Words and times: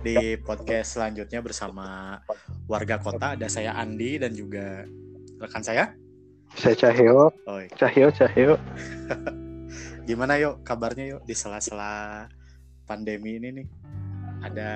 di 0.00 0.36
podcast 0.40 0.96
selanjutnya 0.96 1.44
bersama 1.44 2.16
warga 2.64 2.96
kota. 2.96 3.36
Ada 3.36 3.52
saya 3.52 3.76
Andi 3.76 4.16
dan 4.16 4.32
juga 4.32 4.84
rekan 5.40 5.60
saya. 5.60 5.92
Saya 6.56 6.74
Cahyo. 6.74 7.30
Oh, 7.46 7.60
Cahyo, 7.76 8.08
Cahyo. 8.10 8.56
gimana 10.08 10.40
yuk 10.42 10.66
kabarnya 10.66 11.06
yuk 11.16 11.22
di 11.28 11.36
sela-sela 11.36 12.26
pandemi 12.88 13.38
ini 13.38 13.62
nih? 13.62 13.66
Ada 14.40 14.70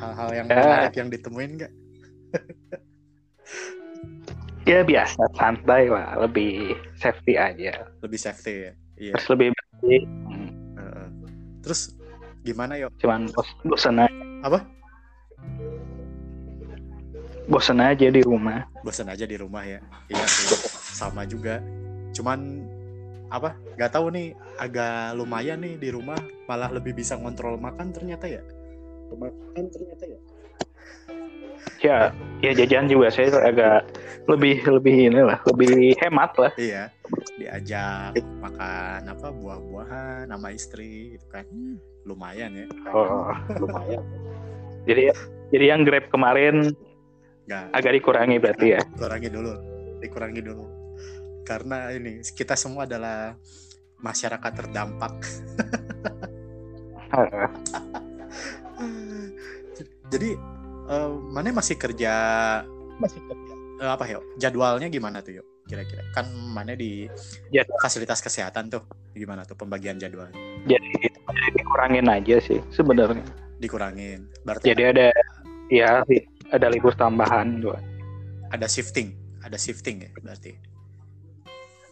hal-hal 0.00 0.28
yang 0.32 0.46
Ya. 0.48 0.56
menarik 0.58 0.94
yang 0.96 1.08
ditemuin 1.12 1.50
nggak? 1.60 1.72
Ya 4.68 4.84
biasa, 4.86 5.24
santai 5.34 5.88
lah. 5.88 6.20
Lebih 6.20 6.76
safety 6.94 7.34
aja. 7.34 7.90
Lebih 8.04 8.18
safety 8.20 8.68
ya. 8.68 8.72
Iya. 9.00 9.12
Terus 9.16 9.26
lebih 9.32 9.48
bersih. 9.56 10.00
Heeh. 10.76 11.06
Terus 11.64 11.80
gimana 12.44 12.76
yuk? 12.78 12.92
Cuman 13.00 13.26
bos 13.34 13.48
bosan 13.66 14.04
aja. 14.04 14.29
Apa? 14.40 14.64
Bosan 17.50 17.82
aja 17.82 18.06
di 18.08 18.22
rumah. 18.22 18.64
Bosan 18.80 19.10
aja 19.10 19.26
di 19.26 19.36
rumah 19.36 19.66
ya. 19.66 19.82
Iya 20.08 20.24
sih. 20.24 20.48
Sama 20.94 21.26
juga. 21.26 21.58
Cuman 22.14 22.64
apa? 23.28 23.58
Gak 23.76 23.92
tahu 23.92 24.14
nih. 24.14 24.38
Agak 24.56 25.18
lumayan 25.18 25.60
nih 25.60 25.76
di 25.76 25.88
rumah. 25.92 26.18
Malah 26.46 26.70
lebih 26.72 26.96
bisa 26.96 27.18
ngontrol 27.18 27.58
makan 27.58 27.92
ternyata 27.92 28.30
ya. 28.30 28.40
Makan 29.10 29.64
ternyata 29.68 30.04
ya. 30.06 30.18
Ya, 31.80 32.12
ya 32.44 32.52
jajan 32.52 32.92
juga 32.92 33.08
saya 33.08 33.32
agak 33.40 33.88
lebih 34.28 34.60
lebih 34.68 35.12
inilah, 35.12 35.40
lebih 35.48 35.96
hemat 36.00 36.32
lah. 36.36 36.52
Iya. 36.60 36.92
Diajak 37.40 38.20
makan 38.40 39.00
apa 39.08 39.28
buah-buahan 39.32 40.28
sama 40.28 40.48
istri 40.52 41.16
gitu 41.16 41.26
kan. 41.32 41.44
Lumayan 42.04 42.50
ya. 42.56 42.66
Oh, 42.92 43.32
lumayan. 43.62 44.02
Jadi 44.88 45.12
jadi 45.50 45.64
yang 45.76 45.84
Grab 45.84 46.08
kemarin 46.08 46.72
Nggak 47.50 47.64
agak 47.74 47.92
dikurangi 47.98 48.36
berarti 48.38 48.66
ya. 48.78 48.80
kurangi 48.94 49.28
dulu. 49.28 49.52
Dikurangi 49.98 50.40
dulu. 50.40 50.64
Karena 51.42 51.90
ini 51.90 52.22
kita 52.22 52.54
semua 52.54 52.86
adalah 52.86 53.34
masyarakat 53.98 54.52
terdampak. 54.54 55.14
Jadi 60.10 60.30
eh, 60.90 61.10
mana 61.30 61.54
masih 61.54 61.74
kerja 61.78 62.12
masih 63.00 63.20
kerja 63.24 63.54
eh, 63.80 63.90
apa 63.90 64.04
ya 64.06 64.18
jadwalnya 64.36 64.92
gimana 64.92 65.24
tuh 65.24 65.40
yuk 65.40 65.46
kira-kira 65.64 66.02
kan 66.12 66.26
mana 66.50 66.74
di 66.74 67.06
Jadwal. 67.54 67.78
fasilitas 67.78 68.18
kesehatan 68.20 68.68
tuh 68.68 68.82
gimana 69.14 69.46
tuh 69.46 69.54
pembagian 69.54 69.96
jadwal 69.96 70.28
Jadi 70.68 71.08
dikurangin 71.56 72.06
aja 72.08 72.36
sih 72.42 72.60
sebenarnya. 72.70 73.22
dikurangin 73.60 74.24
berarti 74.42 74.72
Jadi 74.72 74.82
ada 74.88 75.06
ya 75.68 76.00
ada 76.48 76.66
libur 76.72 76.96
tambahan 76.96 77.60
juga. 77.60 77.76
ada 78.50 78.64
shifting 78.64 79.12
ada 79.40 79.60
shifting 79.60 80.00
ya 80.04 80.10
berarti 80.20 80.56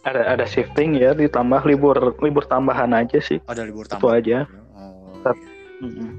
Ada 0.01 0.33
ada 0.33 0.45
shifting 0.47 0.97
ya 0.97 1.13
ditambah 1.13 1.61
libur 1.67 1.93
libur 2.19 2.41
tambahan 2.47 2.89
aja 2.95 3.19
sih. 3.19 3.37
oh, 3.45 3.51
ada 3.53 3.63
libur 3.67 3.85
Itu 3.85 3.99
tambah 3.99 4.17
aja. 4.17 4.47
oh, 4.73 5.33
iya. 5.83 6.09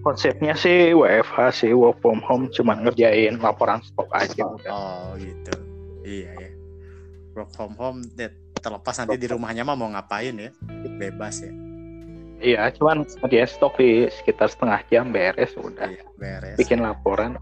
Konsepnya 0.00 0.52
sih 0.52 0.92
WFH 0.92 1.36
sih 1.64 1.72
work 1.72 2.00
from 2.00 2.20
home 2.20 2.52
cuman 2.52 2.84
ngerjain 2.84 3.40
laporan 3.40 3.80
stok 3.80 4.08
aja 4.12 4.44
udah. 4.44 4.72
oh 4.72 5.08
gitu 5.16 5.54
iya 6.04 6.28
ya 6.36 6.50
work 7.32 7.48
from 7.52 7.72
home 7.76 8.04
that 8.16 8.32
terlepas 8.60 8.96
nanti 9.00 9.16
di 9.16 9.28
rumahnya 9.28 9.64
mah 9.64 9.76
mau 9.76 9.88
ngapain 9.88 10.36
ya 10.36 10.50
bebas 10.96 11.40
ya 11.40 11.52
Iya, 12.42 12.70
cuman 12.74 13.06
ngerjain 13.22 13.48
stok 13.48 13.78
di 13.78 14.10
sekitar 14.10 14.50
setengah 14.50 14.80
jam 14.90 15.14
beres 15.14 15.54
udah. 15.54 15.90
iya, 15.90 16.04
beres 16.18 16.58
Bikin 16.58 16.82
laporan. 16.82 17.38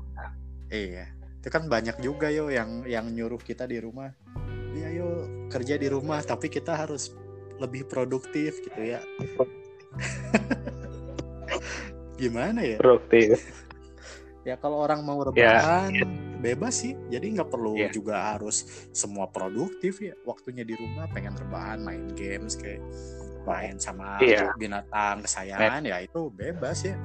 Iya, 0.73 1.09
itu 1.41 1.49
kan 1.53 1.69
banyak 1.69 2.01
juga 2.01 2.33
yo 2.33 2.49
yang 2.49 2.85
yang 2.89 3.09
nyuruh 3.13 3.41
kita 3.41 3.69
di 3.69 3.81
rumah. 3.81 4.13
Iya 4.73 4.89
yo 4.93 5.09
kerja 5.53 5.77
di 5.77 5.89
rumah, 5.89 6.21
tapi 6.25 6.49
kita 6.49 6.77
harus 6.77 7.13
lebih 7.61 7.89
produktif 7.89 8.61
gitu 8.65 8.81
ya. 8.81 9.01
Gimana 12.21 12.61
ya? 12.65 12.77
Produktif. 12.81 13.65
Ya 14.43 14.59
kalau 14.59 14.83
orang 14.83 15.07
mau 15.07 15.23
Ya, 15.39 15.63
rebahan 15.63 15.93
bebas 16.43 16.83
sih, 16.83 16.99
jadi 17.07 17.23
nggak 17.39 17.51
perlu 17.55 17.79
Iya. 17.79 17.95
juga 17.95 18.35
harus 18.35 18.67
semua 18.91 19.31
produktif 19.31 20.03
ya. 20.03 20.19
Waktunya 20.27 20.67
di 20.67 20.75
rumah 20.75 21.07
pengen 21.15 21.39
rebahan, 21.39 21.79
main 21.79 22.11
games 22.19 22.59
kayak 22.59 22.83
main 23.47 23.79
sama 23.79 24.19
Iya. 24.19 24.51
binatang 24.59 25.23
kesayangan 25.23 25.83
ya 25.87 26.03
itu 26.03 26.27
bebas 26.35 26.83
ya. 26.83 26.99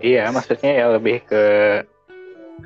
Iya, 0.00 0.32
maksudnya 0.32 0.72
ya 0.72 0.86
lebih 0.96 1.24
ke 1.24 1.44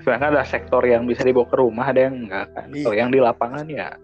sebenarnya 0.03 0.39
ada 0.39 0.45
sektor 0.47 0.83
yang 0.83 1.07
bisa 1.07 1.23
dibawa 1.23 1.47
ke 1.47 1.57
rumah, 1.59 1.87
ada 1.91 2.11
yang 2.11 2.27
enggak 2.27 2.51
kan. 2.51 2.67
Iya. 2.75 2.83
Kalau 2.87 2.97
yang 2.99 3.11
di 3.15 3.21
lapangan 3.23 3.67
ya 3.71 3.95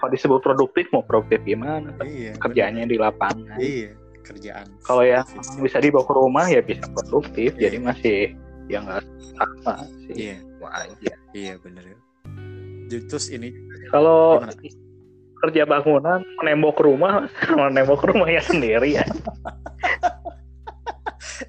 kalau 0.00 0.08
disebut 0.14 0.40
produktif 0.40 0.86
mau 0.94 1.02
produktif 1.02 1.42
gimana? 1.42 1.90
Iya. 2.00 2.38
Kerjanya 2.38 2.86
di 2.86 2.96
lapangan. 2.96 3.58
Iya, 3.58 3.90
kerjaan. 4.26 4.66
Kalau 4.82 5.02
Fisik. 5.22 5.62
bisa 5.62 5.78
dibawa 5.78 6.02
ke 6.02 6.12
rumah 6.12 6.44
ya 6.46 6.60
bisa 6.60 6.84
produktif, 6.88 7.54
Iya. 7.54 7.60
jadi 7.62 7.76
masih 7.80 8.18
yang 8.66 8.82
enggak 8.84 9.04
sama 9.32 9.74
sih. 10.02 10.12
Iya. 10.12 10.36
Sama 10.42 10.68
aja. 10.74 11.12
Iya 11.30 11.52
bener 11.58 11.84
ya. 11.86 11.98
Terus 13.02 13.26
ini 13.28 13.50
Kalau 13.86 14.38
Gimana? 14.38 14.52
kerja 15.36 15.62
bangunan 15.64 16.20
menembok 16.36 16.76
rumah 16.80 17.28
menembok 17.50 18.04
rumahnya 18.04 18.40
sendiri 18.40 18.94
ya 18.94 19.04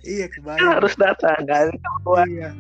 iya 0.04 0.26
kebayang. 0.28 0.76
harus 0.76 0.94
datang 0.96 1.40
kan 1.44 1.68
Iya. 2.26 2.52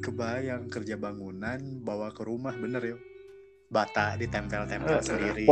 Kebayang 0.00 0.68
kerja 0.68 0.96
bangunan 0.96 1.58
bawa 1.80 2.08
ke 2.08 2.22
rumah 2.22 2.52
bener 2.52 2.82
ya. 2.86 2.96
Bata 3.68 4.16
ditempel-tempel 4.16 4.90
Eh, 4.90 5.00
sendiri. 5.00 5.46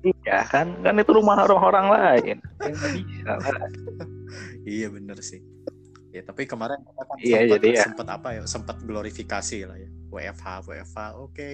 Iya 0.00 0.38
kan 0.48 0.80
kan 0.80 0.96
itu 0.96 1.12
rumah 1.12 1.44
orang-orang 1.44 1.86
lain 1.92 2.36
nggak 2.60 2.90
bisa 2.96 3.32
lah. 3.36 3.50
Iya 4.62 4.92
bener 4.92 5.18
sih. 5.24 5.42
Ya 6.10 6.22
tapi 6.26 6.46
kemarin 6.46 6.82
kita 6.82 7.02
kan 7.02 7.16
Iya, 7.18 7.38
sempat, 7.46 7.52
jadi 7.58 7.68
ya. 7.70 7.82
sempat 7.86 8.06
apa 8.10 8.28
ya? 8.34 8.42
Sempat 8.46 8.76
glorifikasi 8.82 9.58
lah 9.66 9.76
ya. 9.78 9.90
WFH, 10.10 10.46
WFH. 10.66 10.98
Oke. 11.18 11.48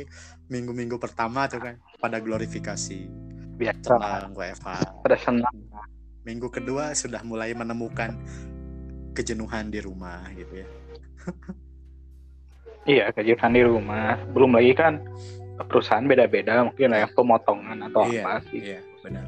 Minggu-minggu 0.48 0.96
pertama 0.96 1.44
tuh 1.48 1.60
kan 1.60 1.74
pada 2.00 2.20
glorifikasi 2.20 3.08
biasa 3.56 3.96
tentang 3.96 4.36
WFH. 4.36 4.68
pada 5.00 5.16
senang 5.16 5.54
Minggu 6.26 6.50
kedua 6.52 6.92
sudah 6.92 7.22
mulai 7.24 7.54
menemukan 7.56 8.12
kejenuhan 9.16 9.72
di 9.72 9.80
rumah 9.80 10.28
gitu 10.36 10.60
ya. 10.60 10.68
iya 12.92 13.04
kejutan 13.10 13.54
di 13.56 13.62
rumah 13.64 14.20
belum 14.30 14.54
lagi 14.54 14.72
kan 14.76 15.00
perusahaan 15.64 16.04
beda-beda 16.04 16.60
mungkin 16.68 16.92
ada 16.92 17.08
yang 17.08 17.12
pemotongan 17.16 17.78
atau 17.88 18.04
Iya, 18.04 18.22
apa 18.22 18.32
sih 18.52 18.60
Iya, 18.60 18.80
benar. 19.00 19.24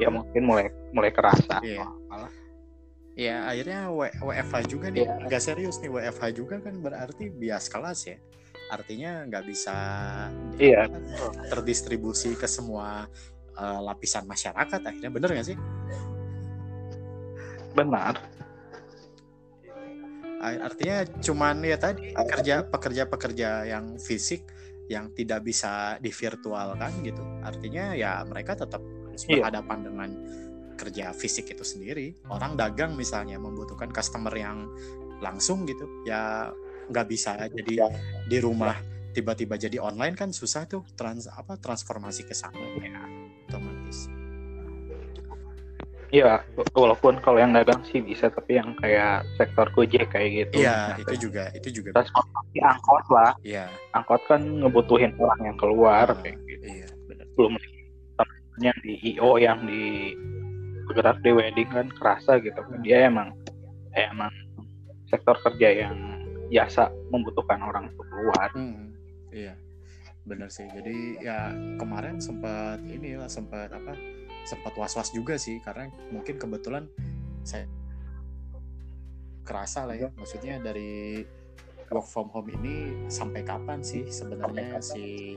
ya 0.00 0.08
mungkin 0.10 0.42
mulai 0.42 0.66
mulai 0.90 1.10
kerasa 1.14 1.62
Iya. 1.62 1.86
malah 2.10 2.32
Ya 3.18 3.44
akhirnya 3.44 3.92
W- 3.92 4.16
WFH 4.22 4.64
juga 4.70 4.88
nih, 4.88 5.04
Iya. 5.04 5.28
nggak 5.28 5.42
serius 5.42 5.76
nih 5.82 5.90
WFH 5.92 6.24
juga 6.32 6.56
kan 6.62 6.72
berarti 6.80 7.28
bias 7.28 7.68
kelas 7.68 8.06
ya. 8.08 8.16
Artinya 8.72 9.26
nggak 9.28 9.44
bisa 9.44 9.76
Iya. 10.56 10.88
terdistribusi 11.52 12.32
ke 12.34 12.48
semua 12.48 13.06
eh, 13.60 13.80
lapisan 13.84 14.24
masyarakat 14.24 14.80
akhirnya 14.80 15.10
bener 15.12 15.30
nggak 15.36 15.48
sih? 15.52 15.58
benar 17.70 18.18
Artinya 20.40 21.04
cuman 21.20 21.60
ya 21.60 21.76
tadi 21.76 22.16
kerja 22.16 22.64
pekerja-pekerja 22.64 23.68
yang 23.68 24.00
fisik 24.00 24.48
yang 24.90 25.14
tidak 25.14 25.46
bisa 25.46 25.96
divirtualkan 26.02 26.90
gitu. 27.06 27.22
Artinya 27.46 27.94
ya 27.94 28.26
mereka 28.26 28.58
tetap 28.58 28.82
harus 28.82 29.22
Iya. 29.30 29.46
berhadapan 29.46 29.78
dengan 29.86 30.10
kerja 30.74 31.14
fisik 31.14 31.54
itu 31.54 31.62
sendiri. 31.62 32.18
Orang 32.26 32.58
dagang 32.58 32.98
misalnya 32.98 33.38
membutuhkan 33.38 33.94
customer 33.94 34.34
yang 34.34 34.66
langsung 35.22 35.62
gitu, 35.68 35.86
ya 36.08 36.50
nggak 36.90 37.06
bisa 37.06 37.38
jadi 37.46 37.86
di 38.26 38.38
rumah 38.42 38.74
tiba-tiba 39.14 39.54
jadi 39.58 39.78
online 39.78 40.14
kan 40.18 40.30
susah 40.34 40.66
tuh 40.66 40.82
trans 40.98 41.26
apa 41.30 41.58
transformasi 41.58 42.26
ke 42.26 42.34
sana 42.34 42.58
ya 42.82 43.02
otomatis. 43.46 44.19
Iya, 46.10 46.42
walaupun 46.74 47.22
kalau 47.22 47.38
yang 47.38 47.54
dagang 47.54 47.86
sih 47.86 48.02
bisa, 48.02 48.34
tapi 48.34 48.58
yang 48.58 48.74
kayak 48.82 49.22
sektor 49.38 49.70
Gojek 49.70 50.10
kayak 50.10 50.30
gitu. 50.50 50.66
Iya, 50.66 50.74
Nah, 50.90 50.98
itu 50.98 51.14
juga 51.30 51.44
itu 51.54 51.68
juga 51.70 51.94
transportasi 51.94 52.58
angkot 52.66 53.06
lah. 53.14 53.30
iya 53.46 53.70
Angkot 53.94 54.22
kan 54.26 54.42
ngebutuhin 54.42 55.14
orang 55.22 55.40
yang 55.46 55.56
keluar 55.58 56.10
Ah, 56.10 56.18
kayak 56.18 56.34
gitu. 56.50 56.66
iya 56.66 56.88
benar. 57.06 57.26
Belum 57.38 57.54
temennya 58.18 58.72
di 58.82 58.94
IO 59.14 59.38
yang 59.38 59.62
di 59.70 60.14
bergerak 60.90 61.22
di 61.22 61.30
wedding 61.30 61.70
kan 61.70 61.86
kerasa 61.94 62.42
gitu 62.42 62.58
kan. 62.58 62.78
Dia 62.82 63.06
emang 63.06 63.30
emang 63.94 64.34
sektor 65.06 65.38
kerja 65.46 65.86
yang 65.86 65.94
biasa 66.50 66.90
membutuhkan 67.14 67.62
orang 67.62 67.94
untuk 67.94 68.06
keluar. 68.10 68.50
Hmm, 68.58 68.90
iya, 69.30 69.54
benar 70.26 70.50
sih. 70.50 70.66
Jadi 70.66 71.22
ya 71.22 71.54
kemarin 71.78 72.18
sempat 72.18 72.82
inilah 72.82 73.30
sempat 73.30 73.70
apa? 73.70 73.94
Sempat 74.42 74.72
was-was 74.74 75.10
juga 75.10 75.36
sih 75.36 75.60
karena 75.60 75.86
mungkin 76.10 76.36
kebetulan 76.36 76.88
saya 77.42 77.64
kerasa 79.42 79.88
lah 79.88 79.96
ya 79.96 80.08
maksudnya 80.14 80.62
dari 80.62 81.24
work 81.90 82.06
from 82.06 82.30
home 82.30 82.50
ini 82.54 83.06
sampai 83.10 83.42
kapan 83.42 83.82
sih 83.82 84.06
sebenarnya 84.06 84.78
si 84.78 85.34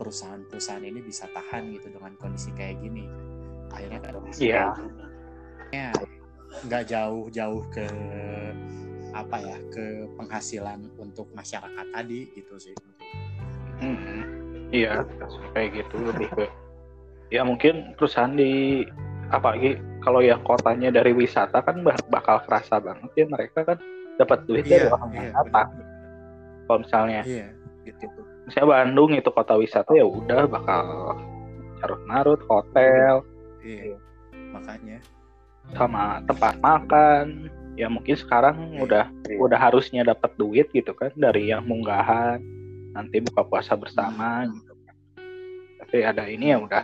perusahaan-perusahaan 0.00 0.80
ini 0.80 1.04
bisa 1.04 1.28
tahan 1.28 1.76
gitu 1.76 1.92
dengan 1.92 2.16
kondisi 2.16 2.48
kayak 2.56 2.80
gini 2.80 3.04
akhirnya 3.68 4.00
kan 4.00 4.12
Iya. 4.40 4.64
ya 5.70 5.90
nggak 6.64 6.84
jauh-jauh 6.88 7.62
ke 7.68 7.86
apa 9.12 9.36
ya 9.38 9.58
ke 9.68 10.08
penghasilan 10.16 10.80
untuk 10.96 11.28
masyarakat 11.36 11.86
tadi 11.92 12.20
gitu 12.32 12.54
sih 12.56 12.74
Mm-mm. 13.80 14.20
Iya, 14.70 15.02
kayak 15.52 15.82
gitu 15.82 15.96
lebih 16.00 16.28
ke 16.32 16.44
ya 17.30 17.42
mungkin 17.42 17.94
perusahaan 17.94 18.30
di 18.30 18.82
apalagi 19.30 19.78
kalau 20.02 20.18
yang 20.18 20.42
kotanya 20.42 20.90
dari 20.90 21.12
wisata 21.12 21.62
kan 21.62 21.80
bak- 21.80 22.08
bakal 22.08 22.42
kerasa 22.44 22.82
banget 22.82 23.10
ya 23.14 23.26
mereka 23.26 23.62
kan 23.64 23.78
dapat 24.16 24.38
duit 24.44 24.64
dari 24.64 24.84
Iya, 24.84 24.92
orang 24.92 25.10
iya, 25.10 25.20
wisata. 25.24 25.62
Kalau 26.66 26.78
misalnya 26.82 27.20
iya. 27.24 27.46
gitu. 27.84 28.06
Misalnya 28.44 28.68
Bandung 28.68 29.10
itu 29.14 29.30
kota 29.30 29.54
wisata 29.54 29.90
ya 29.94 30.04
udah 30.04 30.42
bakal 30.44 30.84
carut 31.78 32.02
marut 32.04 32.40
hotel. 32.44 33.22
Iya 33.62 33.96
makanya. 34.50 34.98
Sama 35.72 36.20
tempat 36.26 36.58
makan. 36.58 37.48
Ya 37.78 37.86
mungkin 37.86 38.12
sekarang 38.12 38.76
Iya. 38.76 38.80
udah 38.84 39.04
udah 39.38 39.58
harusnya 39.58 40.02
dapat 40.02 40.34
duit 40.36 40.68
gitu 40.74 40.92
kan 40.92 41.14
dari 41.14 41.48
yang 41.48 41.64
munggahan. 41.64 42.42
Nanti 42.92 43.22
buka 43.22 43.46
puasa 43.46 43.78
bersama 43.78 44.44
Hmm. 44.44 44.52
gitu. 44.52 44.72
Tapi 45.80 45.96
ada 46.04 46.26
ini 46.26 46.52
ya 46.52 46.58
udah 46.58 46.82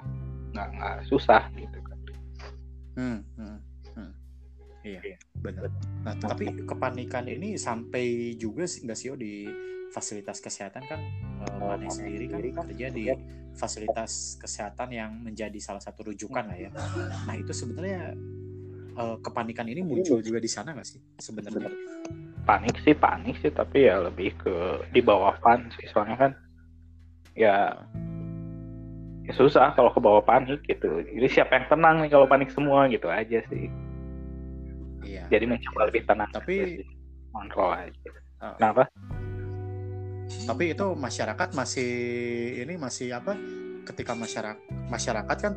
nggak 0.57 0.69
nggak 0.73 0.97
susah 1.13 1.43
gitu 1.53 1.79
kan 1.85 1.97
Hmm, 2.97 3.21
hmm, 3.37 3.59
hmm. 3.93 4.13
Iya, 4.81 5.21
benar. 5.37 5.69
Nah, 6.01 6.17
tapi 6.17 6.49
kepanikan 6.65 7.29
ini 7.29 7.61
sampai 7.61 8.33
juga 8.41 8.65
sih 8.65 8.89
nggak 8.89 8.97
sih 8.97 9.13
di 9.21 9.45
fasilitas 9.93 10.41
kesehatan 10.41 10.81
kan 10.89 11.01
eh, 11.45 11.61
Maneh 11.61 11.93
sendiri 11.93 12.33
kan 12.33 12.41
kerja 12.73 12.89
di 12.89 13.13
fasilitas 13.53 14.41
kesehatan 14.41 14.97
yang 14.97 15.13
menjadi 15.13 15.61
salah 15.61 15.85
satu 15.85 16.09
rujukan 16.09 16.49
lah 16.49 16.57
ya. 16.57 16.73
Nah, 17.29 17.37
itu 17.37 17.53
sebenarnya 17.53 18.17
eh, 18.97 19.17
kepanikan 19.21 19.69
ini 19.69 19.85
muncul 19.85 20.25
juga 20.25 20.41
di 20.41 20.49
sana 20.49 20.73
nggak 20.73 20.89
sih 20.89 21.01
sebenarnya? 21.21 21.69
panik 22.47 22.79
sih 22.87 22.95
panik 22.95 23.37
sih 23.43 23.51
tapi 23.51 23.91
ya 23.91 23.99
lebih 24.07 24.31
ke 24.39 24.55
di 24.95 25.03
bawah 25.03 25.35
pan 25.43 25.67
sih 25.75 25.91
soalnya 25.91 26.15
kan 26.15 26.33
ya 27.35 27.75
ya 29.27 29.33
susah 29.35 29.75
kalau 29.75 29.91
ke 29.91 29.99
bawah 29.99 30.23
panik 30.23 30.63
gitu. 30.65 31.03
Jadi 31.03 31.27
siapa 31.29 31.59
yang 31.59 31.67
tenang 31.67 31.97
nih 32.03 32.11
kalau 32.11 32.27
panik 32.27 32.51
semua 32.51 32.87
gitu 32.87 33.11
aja 33.11 33.43
sih. 33.51 33.67
Iya. 35.07 35.23
jadi 35.31 35.47
mencoba 35.47 35.87
lebih 35.87 36.03
tenang 36.03 36.31
Tapi- 36.35 36.83
kontrol 37.31 37.71
aja. 37.71 38.11
Eh, 38.43 38.55
kenapa? 38.59 38.91
Tapi 40.27 40.65
itu 40.75 40.87
masyarakat 40.99 41.49
masih 41.55 41.91
ini 42.67 42.75
masih 42.75 43.15
apa 43.15 43.39
ketika 43.87 44.19
masyarakat 44.19 44.59
masyarakat 44.91 45.37
kan 45.39 45.55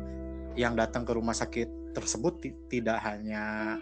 yang 0.54 0.78
datang 0.78 1.02
ke 1.02 1.10
rumah 1.10 1.34
sakit 1.34 1.66
tersebut 1.90 2.38
ti- 2.38 2.58
tidak 2.70 3.02
hanya 3.02 3.74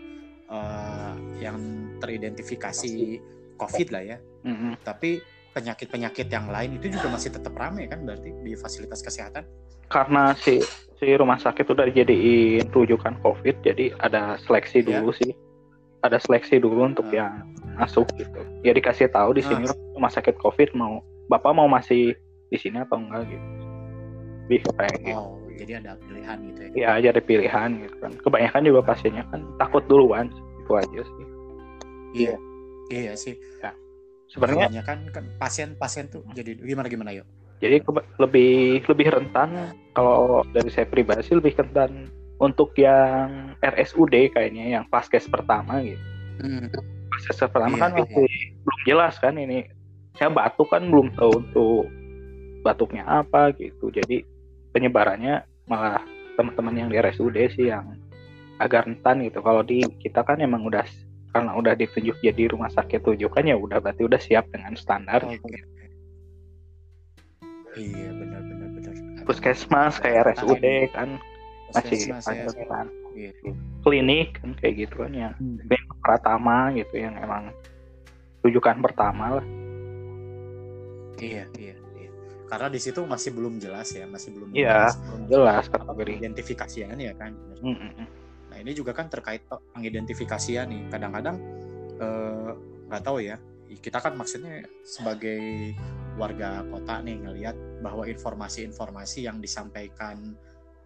eh, 0.48 1.14
yang 1.44 1.60
teridentifikasi 2.00 3.20
COVID. 3.60 3.88
Lah 3.92 4.02
ya. 4.04 4.18
Mm-mm. 4.38 4.78
tapi 4.80 5.20
penyakit-penyakit 5.58 6.30
yang 6.30 6.46
lain 6.46 6.78
itu 6.78 6.86
juga 6.94 7.10
masih 7.10 7.34
tetap 7.34 7.50
ramai 7.58 7.90
kan 7.90 8.06
berarti 8.06 8.30
di 8.46 8.54
fasilitas 8.54 9.02
kesehatan? 9.02 9.42
Karena 9.90 10.30
si 10.38 10.62
si 11.02 11.06
rumah 11.18 11.38
sakit 11.38 11.66
udah 11.66 11.90
dijadiin 11.90 12.70
rujukan 12.70 13.18
covid 13.22 13.58
jadi 13.66 13.90
ada 13.98 14.38
seleksi 14.38 14.86
Ya. 14.86 15.02
dulu 15.02 15.10
sih. 15.10 15.34
Ada 16.06 16.22
seleksi 16.22 16.62
dulu 16.62 16.86
untuk 16.86 17.10
Ah. 17.10 17.26
yang 17.26 17.32
masuk 17.74 18.06
gitu. 18.14 18.38
Ya 18.62 18.70
dikasih 18.70 19.10
tahu 19.10 19.34
di 19.34 19.42
sini 19.42 19.66
Ah. 19.66 19.74
rumah 19.98 20.12
sakit 20.14 20.38
covid 20.38 20.70
mau 20.78 21.02
bapak 21.26 21.50
mau 21.50 21.66
masih 21.66 22.14
di 22.48 22.56
sini 22.56 22.78
atau 22.78 23.02
enggak 23.02 23.26
gitu. 23.26 23.46
Lebih 24.46 24.60
kayak 24.78 24.98
gitu. 25.02 25.18
Oh 25.18 25.42
jadi 25.58 25.72
ada 25.82 25.98
pilihan 25.98 26.38
gitu 26.54 26.60
ya? 26.62 26.70
Ya 26.78 26.88
aja 27.02 27.08
ada 27.10 27.22
pilihan 27.22 27.68
gitu 27.82 27.96
kan. 27.98 28.12
Kebanyakan 28.22 28.62
juga 28.62 28.80
pasiennya 28.86 29.24
kan 29.34 29.42
takut 29.58 29.82
duluan 29.90 30.30
itu 30.62 30.72
aja 30.78 31.00
sih. 31.02 31.26
Iya. 32.14 32.34
Iya 32.88 33.12
sih 33.18 33.34
sebenarnya 34.28 34.68
kebanyakan 34.68 34.98
kan 35.10 35.24
pasien-pasien 35.40 36.12
tuh 36.12 36.22
jadi 36.36 36.56
gimana 36.60 36.88
gimana 36.88 37.10
yuk? 37.16 37.26
Jadi 37.58 37.82
lebih 38.22 38.86
lebih 38.86 39.06
rentan 39.10 39.74
kalau 39.96 40.46
dari 40.54 40.70
saya 40.70 40.86
pribadi 40.86 41.26
sih 41.26 41.34
lebih 41.34 41.58
rentan 41.58 42.06
untuk 42.38 42.70
yang 42.78 43.58
RSUD 43.58 44.30
kayaknya 44.30 44.78
yang 44.78 44.84
paskes 44.86 45.26
pertama 45.26 45.82
gitu. 45.82 45.98
Paskes 47.10 47.50
pertama 47.50 47.74
Iya, 47.74 47.82
kan 47.82 47.90
iya. 47.98 48.02
masih 48.06 48.30
belum 48.62 48.80
jelas 48.86 49.14
kan 49.18 49.34
ini. 49.34 49.66
Saya 50.14 50.30
batuk 50.30 50.70
kan 50.70 50.86
belum 50.86 51.14
tahu 51.18 51.30
untuk 51.34 51.90
batuknya 52.62 53.06
apa 53.06 53.50
gitu. 53.58 53.90
Jadi 53.90 54.22
penyebarannya 54.70 55.42
malah 55.66 56.02
teman-teman 56.38 56.86
yang 56.86 56.88
di 56.90 56.96
RSUD 57.02 57.36
sih 57.58 57.74
yang 57.74 57.98
agak 58.62 58.86
rentan 58.86 59.26
gitu. 59.26 59.42
Kalau 59.42 59.66
di 59.66 59.82
kita 59.98 60.22
kan 60.22 60.38
emang 60.38 60.62
udah 60.62 60.86
karena 61.28 61.52
udah 61.54 61.74
ditunjuk 61.74 62.16
jadi 62.18 62.42
rumah 62.50 62.72
sakit 62.72 63.04
rujukan 63.04 63.44
ya 63.44 63.56
udah 63.56 63.78
berarti 63.78 64.02
udah 64.04 64.20
siap 64.20 64.48
dengan 64.48 64.72
standar 64.74 65.22
gitu. 65.28 65.44
iya 67.76 68.10
benar 68.10 68.40
benar 68.42 68.68
benar 68.74 68.94
puskesmas 69.28 70.00
kayak 70.00 70.34
RSUD 70.34 70.64
kan 70.90 71.20
masih 71.70 72.00
ya. 72.08 72.16
panjang 72.24 72.88
Iya. 73.18 73.34
klinik 73.82 74.38
kan 74.38 74.54
kayak 74.56 74.74
gitu 74.86 74.94
kan 75.02 75.12
yang 75.12 75.32
Hmm. 75.36 75.58
klinik 75.58 75.84
Pratama 75.98 76.70
gitu 76.72 76.94
yang 76.96 77.18
emang 77.18 77.50
rujukan 78.40 78.78
pertama 78.80 79.42
lah 79.42 79.46
Iya, 81.18 81.50
iya, 81.58 81.74
iya. 81.98 82.10
Karena 82.46 82.70
di 82.70 82.78
situ 82.78 83.02
masih 83.02 83.34
belum 83.34 83.58
jelas 83.58 83.90
ya, 83.90 84.06
masih 84.06 84.30
belum 84.38 84.54
Iya, 84.54 84.86
jelas 84.86 84.94
belum 85.02 85.22
jelas 85.26 85.64
kategori 85.66 86.12
identifikasian 86.14 86.94
ya 86.94 87.10
kan. 87.18 87.34
mm, 87.58 87.74
mm. 87.74 88.06
Nah 88.58 88.66
ini 88.66 88.74
juga 88.74 88.90
kan 88.90 89.06
terkait 89.06 89.46
pe- 89.46 89.62
pengidentifikasian 89.70 90.66
nih. 90.66 90.82
Kadang-kadang 90.90 91.38
eh, 92.02 92.50
nggak 92.90 93.02
tahu 93.06 93.22
ya. 93.22 93.38
Kita 93.70 94.02
kan 94.02 94.18
maksudnya 94.18 94.66
sebagai 94.82 95.70
warga 96.18 96.66
kota 96.66 96.98
nih 97.06 97.22
ngelihat 97.22 97.54
bahwa 97.78 98.02
informasi-informasi 98.10 99.30
yang 99.30 99.38
disampaikan 99.38 100.34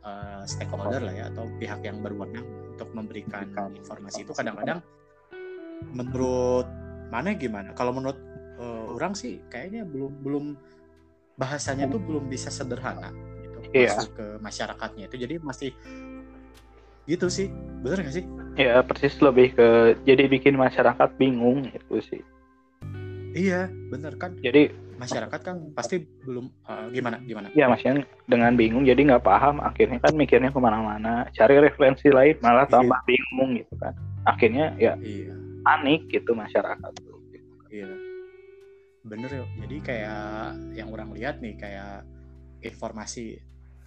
eh, 0.05 0.45
stakeholder 0.45 1.01
lah 1.01 1.15
ya 1.17 1.25
atau 1.33 1.49
pihak 1.57 1.81
yang 1.81 2.05
berwenang 2.05 2.45
untuk 2.77 2.93
memberikan 2.93 3.49
informasi 3.73 4.29
itu 4.29 4.37
kadang-kadang 4.37 4.85
menurut 5.97 6.69
mana 7.09 7.33
gimana? 7.33 7.73
Kalau 7.73 7.97
menurut 7.97 8.21
eh, 8.61 8.85
orang 8.93 9.17
sih 9.17 9.41
kayaknya 9.49 9.89
belum 9.89 10.13
belum 10.21 10.45
bahasanya 11.41 11.89
tuh 11.89 12.05
belum 12.05 12.29
bisa 12.29 12.53
sederhana 12.53 13.09
gitu 13.41 13.59
Iya. 13.73 13.89
masuk 13.97 14.13
ke 14.13 14.27
masyarakatnya 14.45 15.09
itu 15.09 15.17
jadi 15.17 15.41
masih 15.41 15.73
gitu 17.07 17.27
sih. 17.29 17.49
Bener 17.83 18.03
gak 18.07 18.15
sih? 18.15 18.25
Ya 18.55 18.85
persis 18.85 19.17
lebih 19.19 19.57
ke 19.57 19.97
jadi 20.05 20.29
bikin 20.29 20.55
masyarakat 20.61 21.09
bingung 21.17 21.67
itu 21.73 21.97
sih. 22.05 22.23
Iya 23.33 23.73
bener 23.89 24.21
kan? 24.21 24.37
Jadi 24.45 24.69
masyarakat 25.01 25.41
kan 25.41 25.57
pasti 25.73 26.05
belum 26.23 26.53
eh, 26.69 26.87
gimana 26.95 27.17
gimana? 27.25 27.51
ya 27.59 27.67
maksudnya 27.67 28.07
dengan 28.29 28.55
bingung 28.55 28.85
jadi 28.85 29.01
nggak 29.01 29.25
paham. 29.25 29.59
Akhirnya 29.65 29.99
kan 29.99 30.13
mikirnya 30.15 30.53
ke 30.53 30.61
mana-mana 30.61 31.27
cari 31.33 31.59
referensi 31.59 32.13
lain 32.13 32.37
malah 32.45 32.69
Iya. 32.69 32.73
tambah 32.77 33.01
bingung 33.09 33.51
gitu 33.57 33.75
kan. 33.81 33.97
Akhirnya 34.29 34.77
ya 34.77 34.95
iya. 35.01 35.33
panik 35.65 36.07
gitu 36.13 36.37
masyarakat. 36.37 36.93
Iya. 37.73 37.89
Bener 39.03 39.31
ya 39.33 39.45
jadi 39.65 39.77
kayak 39.81 40.27
yang 40.77 40.89
orang 40.93 41.11
lihat 41.17 41.41
nih 41.41 41.57
kayak 41.57 42.05
informasi 42.63 43.41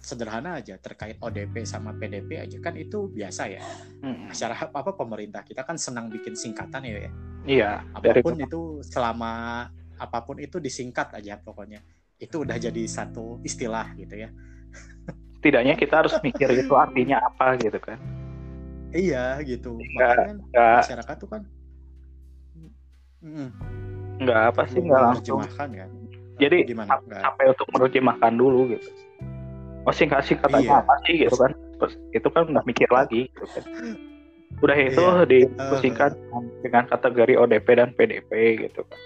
sederhana 0.06 0.62
aja 0.62 0.78
terkait 0.78 1.18
ODP 1.18 1.66
sama 1.66 1.90
PDP 1.98 2.38
aja. 2.38 2.62
Kan 2.62 2.78
itu 2.78 3.10
biasa 3.10 3.50
ya. 3.50 3.58
Mm, 4.06 4.30
masyarakat 4.30 4.70
apa 4.70 4.90
pemerintah 4.94 5.42
kita 5.42 5.66
kan 5.66 5.74
senang 5.74 6.06
bikin 6.06 6.38
singkatan 6.38 6.86
ya, 6.86 7.10
ya. 7.10 7.12
iya 7.42 7.70
dari 7.98 8.22
apa 8.22 8.30
pun 8.30 8.38
itu 8.38 8.60
selama 8.86 9.66
apa 9.98 10.18
pun 10.22 10.38
itu 10.38 10.62
disingkat 10.62 11.10
aja 11.18 11.42
pokoknya. 11.42 11.82
Itu 12.22 12.46
udah 12.46 12.54
jadi 12.54 12.86
satu 12.86 13.42
istilah 13.42 13.98
gitu 13.98 14.14
ya. 14.14 14.30
Setidaknya 15.42 15.74
kita 15.74 16.06
harus 16.06 16.14
mikir 16.26 16.54
itu 16.54 16.74
artinya 16.78 17.26
apa 17.26 17.58
gitu 17.58 17.82
kan. 17.82 17.98
Iya 18.94 19.42
gitu. 19.42 19.74
Nggak- 19.74 19.90
makanya 19.90 20.22
kan 20.30 20.38
nggak 20.54 20.78
masyarakat 20.86 21.16
tuh 21.18 21.30
kan 21.34 21.42
mm, 23.26 23.48
nggak 24.22 24.40
apa 24.54 24.62
sih 24.70 24.80
nggak 24.86 25.02
langsung. 25.02 25.42
kan. 25.50 25.68
Jadi, 26.36 26.68
gimana? 26.68 27.00
Nggak. 27.00 27.22
sampai 27.24 27.44
untuk 27.48 27.66
menerjemahkan 27.72 28.32
dulu 28.36 28.76
gitu 28.76 28.90
oh 29.86 29.94
singkat 29.94 30.26
sih 30.26 30.34
katanya 30.34 30.76
Iya. 30.76 30.82
apa 30.82 30.94
sih 31.06 31.14
gitu 31.16 31.36
kan. 31.36 31.52
Terus 31.78 31.94
itu 32.10 32.28
kan 32.28 32.42
udah 32.46 32.64
mikir 32.64 32.88
lagi 32.90 33.30
gitu 33.30 33.46
kan. 33.46 33.64
Udah 34.58 34.76
itu 34.76 34.98
Iya. 34.98 35.46
disingkat 35.70 36.12
dengan 36.60 36.84
kategori 36.86 37.34
ODP 37.36 37.66
dan 37.72 37.90
PDP 37.94 38.30
gitu 38.62 38.82
kan. 38.82 39.00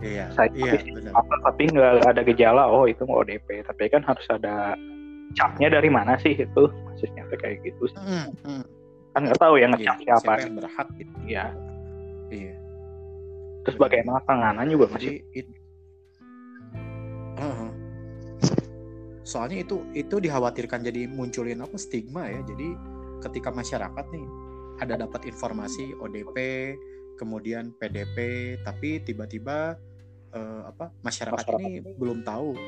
Iya 0.00 0.32
Saya 0.32 0.48
iya 0.56 0.80
apa 1.12 1.34
tapi 1.44 1.68
nggak 1.68 2.08
ada 2.08 2.22
gejala 2.24 2.64
oh 2.66 2.88
itu 2.88 3.04
mau 3.04 3.20
ODP 3.20 3.60
tapi 3.62 3.86
kan 3.86 4.00
harus 4.00 4.24
ada 4.26 4.72
capnya 5.36 5.68
dari 5.70 5.92
mana 5.92 6.16
sih 6.16 6.32
itu? 6.34 6.62
Maksudnya 6.88 7.22
kayak 7.30 7.60
gitu 7.62 7.84
Mm, 7.96 8.28
mm. 8.42 8.62
kan 9.12 9.20
nggak 9.26 9.38
tahu 9.38 9.54
ya 9.56 9.66
Iya, 9.66 9.68
ngecap 9.74 9.96
siapa 10.00 10.20
siapa 10.20 10.40
yang 10.40 10.54
berhak 10.56 10.88
gitu. 10.96 11.14
Ya 11.28 11.44
iya. 12.30 12.54
Terus 13.60 13.76
bagaimana 13.76 14.18
penanganan 14.24 14.66
juga 14.68 14.88
masih 14.90 15.20
jadi 15.20 15.36
it, 15.36 15.46
soalnya 19.30 19.62
itu 19.62 19.86
itu 19.94 20.18
dikhawatirkan 20.18 20.82
jadi 20.82 21.06
munculin 21.06 21.62
apa 21.62 21.78
stigma 21.78 22.26
ya. 22.26 22.42
Jadi 22.42 22.74
ketika 23.22 23.54
masyarakat 23.54 24.04
nih 24.10 24.26
ada 24.82 25.06
dapat 25.06 25.30
informasi 25.30 25.94
ODP 26.02 26.36
kemudian 27.14 27.70
PDP 27.78 28.58
tapi 28.66 28.98
tiba-tiba 29.06 29.78
uh, 30.34 30.62
apa 30.66 30.90
masyarakat, 31.06 31.46
masyarakat 31.46 31.62
ini 31.62 31.94
belum 31.94 32.26
tahu 32.26 32.58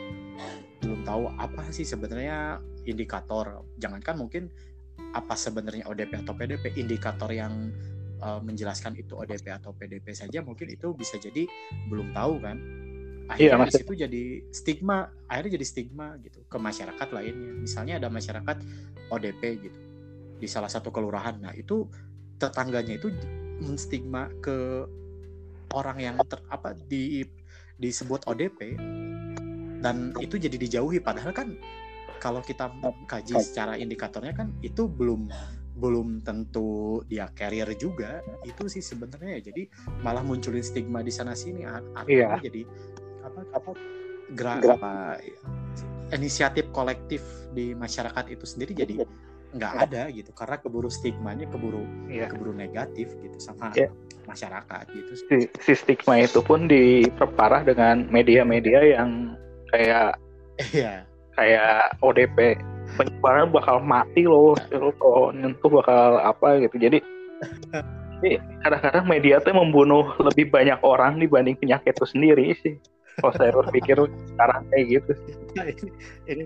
belum 0.87 1.01
tahu 1.03 1.23
apa 1.35 1.67
sih 1.75 1.83
sebenarnya 1.83 2.63
indikator. 2.87 3.67
Jangankan 3.83 4.23
mungkin 4.23 4.47
apa 5.19 5.35
sebenarnya 5.35 5.91
ODP 5.91 6.23
atau 6.23 6.39
PDP 6.39 6.79
indikator 6.79 7.33
yang 7.35 7.75
uh, 8.23 8.39
menjelaskan 8.39 8.95
itu 8.95 9.19
ODP 9.19 9.51
atau 9.51 9.75
PDP 9.75 10.15
saja 10.15 10.41
mungkin 10.47 10.71
itu 10.71 10.95
bisa 10.95 11.19
jadi 11.19 11.45
belum 11.91 12.15
tahu 12.15 12.39
kan 12.39 12.57
akhirnya 13.31 13.69
iya, 13.71 13.83
itu 13.83 13.95
jadi 13.95 14.23
stigma 14.51 15.11
akhirnya 15.31 15.53
jadi 15.61 15.67
stigma 15.67 16.07
gitu 16.23 16.43
ke 16.47 16.59
masyarakat 16.59 17.09
lainnya. 17.15 17.53
Misalnya 17.57 17.95
ada 18.03 18.09
masyarakat 18.11 18.57
ODP 19.11 19.43
gitu 19.63 19.81
di 20.43 20.49
salah 20.51 20.69
satu 20.71 20.91
kelurahan. 20.91 21.39
Nah 21.39 21.55
itu 21.55 21.87
tetangganya 22.43 22.99
itu 22.99 23.15
menstigma 23.63 24.27
ke 24.43 24.87
orang 25.73 25.99
yang 26.03 26.17
ter, 26.27 26.43
apa 26.51 26.75
di 26.75 27.23
disebut 27.79 28.27
ODP 28.27 28.77
dan 29.83 30.15
itu 30.19 30.39
jadi 30.39 30.57
dijauhi. 30.59 30.99
Padahal 30.99 31.31
kan 31.31 31.55
kalau 32.23 32.39
kita 32.43 32.71
kaji 33.11 33.35
secara 33.43 33.75
indikatornya 33.75 34.35
kan 34.35 34.51
itu 34.63 34.87
belum 34.87 35.27
belum 35.79 36.23
tentu 36.23 37.01
dia 37.11 37.27
carrier 37.35 37.71
juga. 37.75 38.23
Itu 38.47 38.71
sih 38.71 38.83
sebenarnya 38.83 39.43
ya. 39.43 39.51
Jadi 39.51 39.63
malah 40.07 40.23
munculin 40.23 40.63
stigma 40.63 41.03
di 41.03 41.11
sana 41.11 41.35
sini 41.35 41.67
artinya 41.67 42.39
iya. 42.39 42.39
jadi 42.39 42.63
apa 43.23 43.41
apa? 43.55 43.71
Gerak 44.33 44.61
apa 44.65 45.21
inisiatif 46.13 46.69
kolektif 46.71 47.25
di 47.57 47.73
masyarakat 47.73 48.29
itu 48.29 48.45
sendiri 48.45 48.73
jadi 48.77 48.95
nggak 49.53 49.75
ada 49.89 50.09
gitu. 50.13 50.31
Karena 50.33 50.57
keburu 50.61 50.89
stigmanya 50.93 51.49
keburu 51.49 51.85
iya. 52.09 52.29
keburu 52.29 52.53
negatif 52.53 53.13
gitu 53.21 53.39
sama 53.41 53.73
iya. 53.77 53.89
masyarakat 54.29 54.85
gitu 54.93 55.13
si, 55.17 55.37
si 55.61 55.73
stigma 55.77 56.21
itu 56.21 56.41
pun 56.45 56.69
diperparah 56.69 57.65
dengan 57.65 58.09
media-media 58.09 58.97
yang 58.97 59.37
kayak 59.73 60.17
iya. 60.73 61.05
kayak 61.37 61.97
ODP 62.05 62.57
penyebaran 62.97 63.49
bakal 63.53 63.81
mati 63.81 64.25
loh. 64.29 64.57
Lo 64.73 64.93
kalau 65.01 65.33
nyentuh 65.33 65.69
bakal 65.69 66.21
apa 66.21 66.61
gitu. 66.65 66.77
Jadi 66.89 66.99
kadang-kadang 68.63 69.05
media 69.11 69.43
tuh 69.43 69.51
membunuh 69.51 70.15
lebih 70.23 70.53
banyak 70.55 70.79
orang 70.87 71.19
dibanding 71.19 71.59
penyakit 71.59 71.91
itu 71.91 72.07
sendiri 72.07 72.55
sih 72.63 72.79
kalau 73.21 73.33
saya 73.37 73.53
berpikir 73.53 73.97
sekarang 74.33 74.63
kayak 74.73 74.87
gitu 75.01 75.13
sih. 75.27 75.35
Nah, 75.53 75.67
ini, 75.69 75.91
ini 76.31 76.45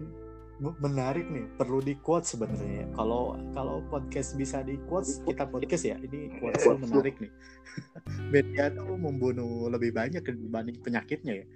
menarik 0.61 1.29
nih 1.29 1.45
perlu 1.61 1.85
di 1.85 1.95
quote 2.01 2.25
sebenarnya. 2.25 2.89
Kalau 2.97 3.37
kalau 3.53 3.85
podcast 3.93 4.35
bisa 4.41 4.65
di 4.65 4.81
quote 4.89 5.07
kita 5.29 5.45
podcast 5.45 5.85
ya? 5.85 5.97
Ini 6.01 6.41
quote 6.41 6.81
menarik 6.81 7.21
nih. 7.21 7.33
Media 8.33 8.73
tuh 8.73 8.97
membunuh 8.97 9.69
lebih 9.69 9.93
banyak 9.93 10.25
dibanding 10.25 10.81
penyakitnya 10.81 11.45
ya? 11.45 11.47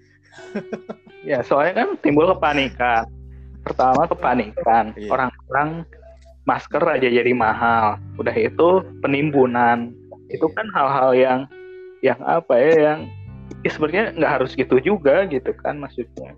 Ya 1.20 1.38
soalnya 1.40 1.84
kan 1.84 1.88
timbul 2.04 2.28
kepanikan. 2.28 3.08
Pertama 3.64 4.08
kepanikan. 4.08 4.92
Iya. 4.96 5.08
orang-orang 5.12 5.84
masker 6.44 6.82
aja 6.84 7.08
jadi 7.08 7.32
mahal. 7.32 7.96
Udah 8.20 8.36
itu 8.36 8.84
penimbunan. 9.00 9.96
Itu 10.28 10.48
kan 10.52 10.68
hal-hal 10.76 11.10
yang 11.16 11.40
yang 12.00 12.20
apa 12.24 12.56
ya 12.56 12.74
yang 12.92 13.00
ya 13.62 13.70
sebenarnya 13.70 14.04
nggak 14.16 14.32
harus 14.40 14.50
gitu 14.56 14.76
juga 14.80 15.26
gitu 15.28 15.50
kan 15.58 15.78
maksudnya. 15.78 16.34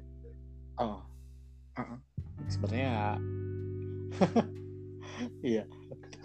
Oh. 0.78 1.00
Uh-uh. 1.72 1.96
sebenarnya 2.52 3.16
iya 5.46 5.64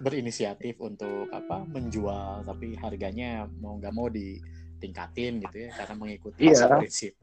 berinisiatif 0.03 0.75
untuk 0.83 1.31
apa 1.31 1.63
menjual 1.71 2.43
tapi 2.43 2.75
harganya 2.75 3.47
mau 3.63 3.79
nggak 3.79 3.95
mau 3.95 4.11
ditingkatin 4.11 5.39
gitu 5.47 5.57
ya 5.63 5.69
karena 5.71 5.95
mengikuti 5.95 6.51
iya. 6.51 6.67
prinsip 6.67 7.15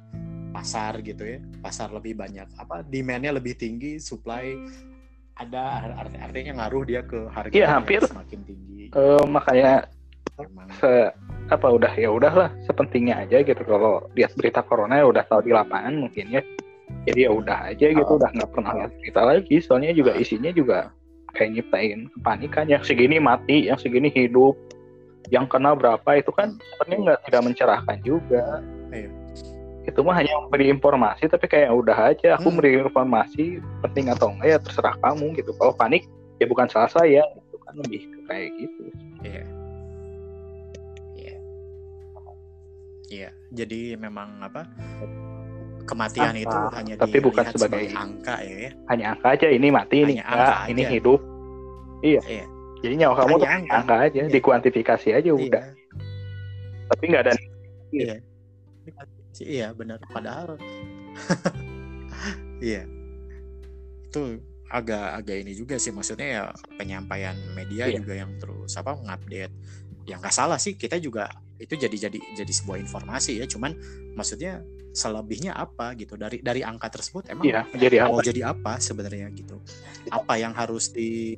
pasar 0.54 1.02
gitu 1.02 1.26
ya. 1.26 1.38
Pasar 1.60 1.90
lebih 1.90 2.14
banyak 2.14 2.46
apa 2.56 2.86
demandnya 2.86 3.34
lebih 3.34 3.58
tinggi 3.58 3.98
supply 3.98 4.54
ada 5.34 5.82
art 5.98 6.14
artinya 6.14 6.62
ngaruh 6.62 6.84
dia 6.86 7.02
ke 7.02 7.26
harga 7.26 7.50
iya, 7.50 7.66
hampir. 7.74 8.00
semakin 8.06 8.40
tinggi. 8.46 8.82
Uh, 8.94 9.26
makanya 9.26 9.90
Se 10.82 11.14
apa 11.52 11.68
udah 11.68 11.92
ya 11.94 12.08
udahlah 12.08 12.50
sepentingnya 12.66 13.22
aja 13.22 13.44
gitu. 13.44 13.62
Kalau 13.62 14.08
lihat 14.18 14.32
berita 14.34 14.64
corona 14.64 15.04
ya 15.04 15.06
udah 15.06 15.24
tahu 15.28 15.46
di 15.46 15.52
lapangan 15.54 15.94
mungkin 15.94 16.32
ya. 16.32 16.42
Jadi 17.04 17.28
ya 17.28 17.30
udah 17.30 17.58
aja 17.74 17.86
gitu 17.92 18.12
oh. 18.16 18.18
udah 18.18 18.30
nggak 18.32 18.50
pernah 18.50 18.72
lihat 18.82 18.92
berita 18.98 19.20
lagi. 19.22 19.56
Soalnya 19.60 19.92
juga 19.92 20.12
isinya 20.16 20.50
juga 20.50 20.90
kayak 21.36 21.50
nyiptain 21.60 22.08
kepanikan. 22.18 22.66
Yang 22.66 22.82
segini 22.90 23.20
mati 23.20 23.68
yang 23.68 23.78
segini 23.78 24.08
hidup. 24.10 24.56
Yang 25.32 25.56
kena 25.56 25.72
berapa 25.76 26.10
itu 26.20 26.32
kan 26.32 26.56
sebenarnya 26.58 26.98
nggak 27.12 27.20
tidak 27.28 27.42
mencerahkan 27.44 27.98
juga. 28.02 28.44
Iya. 28.90 29.10
Itu 29.84 30.00
mah 30.00 30.16
hanya 30.16 30.32
memberi 30.48 30.72
informasi 30.72 31.28
tapi 31.28 31.44
kayak 31.46 31.70
udah 31.70 32.16
aja. 32.16 32.40
Aku 32.40 32.48
hmm. 32.48 32.56
memberi 32.56 32.70
informasi 32.80 33.60
penting 33.84 34.08
atau 34.08 34.32
enggak 34.32 34.48
ya 34.48 34.58
terserah 34.58 34.96
kamu 35.04 35.36
gitu. 35.36 35.52
Kalau 35.60 35.76
panik 35.76 36.08
ya 36.40 36.48
bukan 36.48 36.66
salah 36.72 36.88
saya 36.88 37.22
itu 37.22 37.56
kan 37.60 37.74
lebih 37.84 38.00
kayak 38.26 38.48
gitu. 38.56 38.82
Iya 39.24 39.53
iya 43.14 43.30
jadi 43.54 43.94
memang 43.94 44.42
apa 44.42 44.66
kematian 45.84 46.34
angka. 46.34 46.42
itu 46.42 46.58
hanya 46.74 46.94
tapi 46.98 47.18
bukan 47.20 47.44
sebagai, 47.52 47.86
sebagai 47.86 47.88
angka 47.94 48.36
ya, 48.40 48.56
ya 48.68 48.70
hanya 48.90 49.04
angka 49.14 49.28
aja 49.36 49.46
ini 49.52 49.68
mati 49.70 49.96
ini 50.02 50.14
enggak 50.18 50.58
ini 50.72 50.82
hidup. 50.88 51.20
Iya, 52.04 52.20
iya. 52.28 52.44
jadi 52.84 52.94
nyawa 53.00 53.14
kamu 53.16 53.34
tuh 53.40 53.48
angka, 53.48 53.74
angka 53.80 53.96
aja 53.96 54.22
iya. 54.28 54.32
dikuantifikasi 54.32 55.08
aja 55.16 55.30
iya. 55.30 55.32
udah. 55.32 55.64
Tapi 56.92 57.04
nggak 57.08 57.22
ada 57.24 57.32
iya. 57.92 58.16
Iya 59.40 59.68
benar. 59.72 59.98
Padahal 60.12 60.60
iya. 62.68 62.84
Itu 64.12 64.40
agak 64.68 65.22
agak 65.22 65.36
ini 65.44 65.52
juga 65.54 65.78
sih 65.78 65.94
maksudnya 65.94 66.26
ya 66.26 66.42
penyampaian 66.76 67.36
media 67.54 67.88
iya. 67.88 68.00
juga 68.00 68.14
yang 68.16 68.32
terus 68.42 68.74
apa 68.74 68.96
mengupdate 68.98 69.54
yang 70.04 70.20
nggak 70.20 70.34
salah 70.34 70.60
sih. 70.60 70.76
Kita 70.76 71.00
juga 71.00 71.28
itu 71.56 71.74
jadi 71.78 72.08
jadi 72.08 72.18
jadi 72.36 72.52
sebuah 72.52 72.78
informasi 72.80 73.40
ya. 73.40 73.46
Cuman 73.48 73.74
maksudnya 74.16 74.60
selebihnya 74.94 75.56
apa 75.56 75.96
gitu? 75.98 76.14
Dari 76.14 76.40
dari 76.40 76.60
angka 76.62 76.92
tersebut 76.92 77.28
emang 77.32 77.44
iya, 77.44 77.62
jadi 77.74 78.06
mau 78.06 78.20
apa? 78.20 78.24
jadi 78.24 78.40
apa 78.52 78.72
sebenarnya 78.78 79.26
gitu? 79.34 79.58
Apa 80.12 80.38
yang 80.38 80.52
harus 80.54 80.92
di 80.92 81.36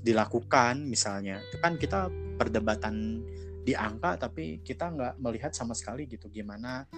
dilakukan 0.00 0.86
misalnya? 0.86 1.42
Itu 1.50 1.58
kan 1.60 1.76
kita 1.76 2.08
perdebatan 2.38 3.22
di 3.68 3.76
angka 3.76 4.16
tapi 4.16 4.64
kita 4.64 4.88
nggak 4.88 5.14
melihat 5.20 5.52
sama 5.52 5.76
sekali 5.76 6.08
gitu 6.08 6.32
gimana 6.32 6.88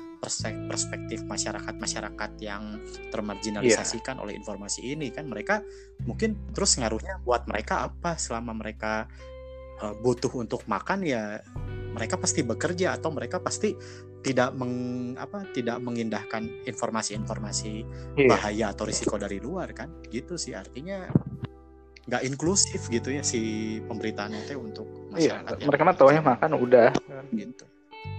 perspektif 0.71 1.26
masyarakat 1.26 1.75
masyarakat 1.75 2.30
yang 2.38 2.78
termarginalisasikan 3.11 4.21
yeah. 4.21 4.23
oleh 4.23 4.35
informasi 4.38 4.95
ini. 4.95 5.11
Kan 5.11 5.26
mereka 5.26 5.64
mungkin 6.07 6.38
terus 6.54 6.78
ngaruhnya 6.78 7.19
buat 7.26 7.49
mereka 7.50 7.90
apa 7.90 8.14
selama 8.14 8.54
mereka 8.54 9.11
uh, 9.83 9.95
butuh 10.01 10.31
untuk 10.37 10.65
makan 10.69 11.05
ya 11.05 11.41
mereka 11.91 12.15
pasti 12.17 12.47
bekerja 12.47 12.95
atau 12.95 13.11
mereka 13.11 13.43
pasti 13.43 13.75
tidak 14.21 14.53
meng 14.55 15.17
apa 15.17 15.49
tidak 15.51 15.81
mengindahkan 15.81 16.47
informasi-informasi 16.69 17.83
yeah. 18.15 18.29
bahaya 18.31 18.71
atau 18.71 18.87
risiko 18.87 19.17
dari 19.17 19.41
luar 19.43 19.73
kan 19.73 19.91
gitu 20.13 20.37
sih 20.37 20.55
artinya 20.55 21.09
nggak 22.11 22.27
inklusif 22.27 22.91
gitu 22.91 23.15
ya 23.15 23.23
si 23.23 23.79
pemberitaan 23.87 24.35
itu 24.35 24.59
untuk 24.59 24.87
iya, 25.15 25.39
masyarakat. 25.39 25.57
Iya, 25.63 25.67
mereka 25.71 25.83
mah 25.87 25.97
taunya 25.97 26.23
makan 26.25 26.51
udah 26.59 26.91
gitu. 27.31 27.65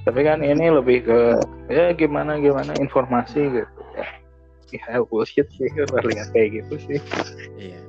Tapi 0.07 0.19
kan 0.23 0.39
ini 0.45 0.71
lebih 0.71 1.03
ke 1.05 1.19
ya 1.67 1.91
gimana 1.91 2.39
gimana 2.39 2.71
informasi 2.79 3.41
gitu 3.51 3.81
ya. 3.97 4.07
Ya 4.71 5.03
bullshit 5.03 5.51
sih 5.59 5.67
kalau 5.75 6.07
lihat 6.07 6.31
kayak 6.31 6.63
gitu 6.63 6.75
sih. 6.87 6.99
Iya. 7.59 7.81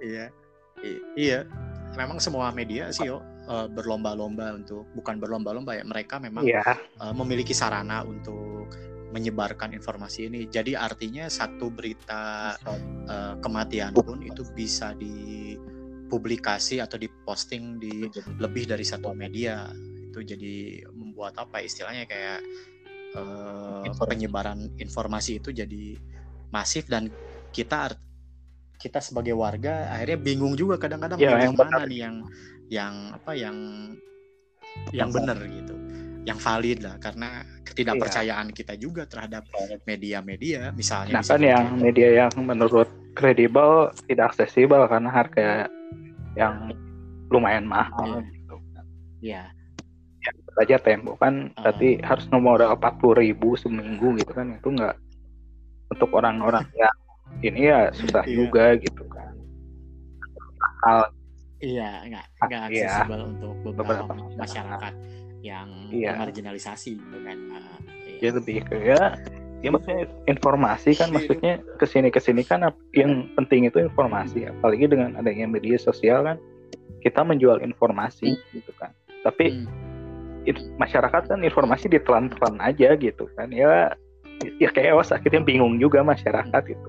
iya. 0.00 0.26
iya. 1.12 1.40
Memang 1.96 2.20
semua 2.20 2.52
media 2.52 2.92
sih 2.92 3.08
yo 3.08 3.24
uh, 3.48 3.66
berlomba-lomba 3.72 4.52
untuk 4.54 4.84
bukan 4.92 5.16
berlomba-lomba 5.16 5.80
ya 5.80 5.84
mereka 5.84 6.20
memang 6.20 6.44
yeah. 6.44 6.76
uh, 7.00 7.16
memiliki 7.16 7.56
sarana 7.56 8.04
untuk 8.04 8.68
menyebarkan 9.16 9.72
informasi 9.72 10.28
ini. 10.28 10.44
Jadi 10.44 10.76
artinya 10.76 11.24
satu 11.30 11.72
berita 11.72 12.52
uh, 13.08 13.34
kematian 13.40 13.96
pun 13.96 14.20
itu 14.20 14.44
bisa 14.52 14.92
dipublikasi 14.92 16.84
atau 16.84 17.00
diposting 17.00 17.80
di 17.80 18.12
lebih 18.36 18.68
dari 18.68 18.84
satu 18.84 19.16
media. 19.16 19.72
Itu 20.12 20.20
jadi 20.20 20.84
membuat 20.92 21.40
apa 21.40 21.64
istilahnya 21.64 22.04
kayak 22.04 22.40
uh, 23.16 24.04
penyebaran 24.04 24.68
informasi 24.76 25.40
itu 25.40 25.48
jadi 25.54 25.96
masif 26.52 26.84
dan 26.86 27.08
kita 27.56 27.96
kita 28.76 29.00
sebagai 29.00 29.34
warga 29.36 29.88
akhirnya 29.92 30.18
bingung 30.20 30.54
juga 30.54 30.76
kadang-kadang 30.76 31.18
ya, 31.20 31.36
yang 31.48 31.56
mana 31.56 31.84
nih 31.88 31.98
yang 32.04 32.16
yang 32.68 32.94
apa 33.16 33.32
yang 33.32 33.56
yang 34.92 35.08
benar 35.10 35.38
gitu. 35.40 35.74
Yang 36.26 36.38
valid 36.42 36.78
lah 36.82 36.98
karena 36.98 37.46
ketidakpercayaan 37.76 38.48
kita 38.56 38.72
juga 38.80 39.04
terhadap 39.04 39.44
media-media 39.84 40.72
misalnya 40.72 41.20
nah 41.20 41.22
kan 41.22 41.40
yang 41.44 41.76
media 41.76 42.24
yang 42.24 42.32
menurut 42.40 42.88
kredibel 43.12 43.92
tidak 44.08 44.32
aksesibel 44.32 44.88
karena 44.88 45.12
harga 45.12 45.68
yang 46.32 46.72
lumayan 47.28 47.68
mahal 47.68 48.24
Iya. 48.24 48.32
gitu. 48.32 48.56
ya 49.20 49.44
aja 50.56 50.80
tempo 50.80 51.20
kan 51.20 51.52
tadi 51.60 52.00
harus 52.00 52.24
nomor 52.32 52.64
40 52.64 52.80
ribu 53.20 53.60
seminggu 53.60 54.16
gitu 54.16 54.32
kan 54.32 54.56
itu 54.56 54.72
enggak 54.72 54.96
untuk 55.92 56.08
orang-orang 56.16 56.64
yang 56.80 56.96
ini 57.44 57.68
ya 57.68 57.90
susah 57.92 58.22
Iya. 58.24 58.34
juga 58.34 58.64
gitu 58.80 59.02
kan 59.12 59.32
hal 60.84 61.00
iya 61.60 62.04
nggak 62.06 62.24
Ah, 62.40 62.46
nggak 62.48 62.62
iya. 62.72 62.86
aksesibel 62.88 63.20
untuk 63.32 63.52
beberapa, 63.64 64.04
Beberapa 64.12 64.36
masyarakat 64.36 64.92
yang 65.44 65.68
Iya. 65.92 66.16
marginalisasi 66.16 66.96
gitu 66.98 67.18
kan 67.22 67.36
iya. 67.38 68.18
ya 68.22 68.30
lebih 68.32 68.56
ke 68.64 68.76
ya 68.80 69.02
ya 69.64 69.68
maksudnya 69.72 70.04
informasi 70.28 70.90
kan 70.96 71.08
Iya. 71.10 71.14
maksudnya 71.16 71.52
ke 71.80 71.86
sini 71.88 72.08
ke 72.12 72.20
sini 72.20 72.42
kan 72.44 72.64
yang 72.92 73.28
penting 73.36 73.68
itu 73.68 73.78
informasi 73.80 74.48
apalagi 74.48 74.88
dengan 74.88 75.16
adanya 75.16 75.48
media 75.48 75.76
sosial 75.80 76.24
kan 76.24 76.36
kita 77.04 77.22
menjual 77.22 77.60
informasi 77.62 78.36
gitu 78.52 78.72
kan 78.80 78.90
tapi 79.24 79.52
Hmm. 79.52 79.68
masyarakat 80.78 81.26
kan 81.26 81.42
informasi 81.42 81.90
ditelan-telan 81.90 82.56
aja 82.62 82.94
gitu 82.94 83.26
kan 83.34 83.50
ya 83.50 83.90
ya 84.62 84.68
chaos 84.70 85.10
akhirnya 85.10 85.42
bingung 85.42 85.80
juga 85.82 86.06
masyarakat 86.06 86.62
itu 86.70 86.88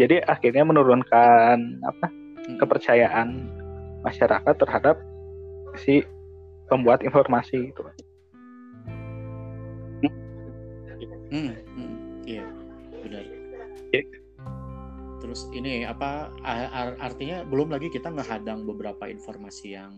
jadi 0.00 0.24
akhirnya 0.24 0.64
menurunkan 0.64 1.82
apa 1.84 2.06
Hmm. 2.42 2.58
kepercayaan 2.58 3.28
masyarakat 4.02 4.54
terhadap 4.58 4.98
si 5.78 6.02
pembuat 6.66 7.06
informasi 7.06 7.70
gitu 7.70 7.86
Hmm, 11.32 11.56
hmm, 11.56 12.28
iya 12.28 12.44
benar. 13.00 13.24
Iya. 13.88 14.04
Terus 15.24 15.48
ini 15.56 15.80
apa 15.88 16.28
artinya 17.00 17.40
belum 17.48 17.72
lagi 17.72 17.88
kita 17.88 18.12
ngehadang 18.12 18.68
beberapa 18.68 19.08
informasi 19.08 19.80
yang 19.80 19.96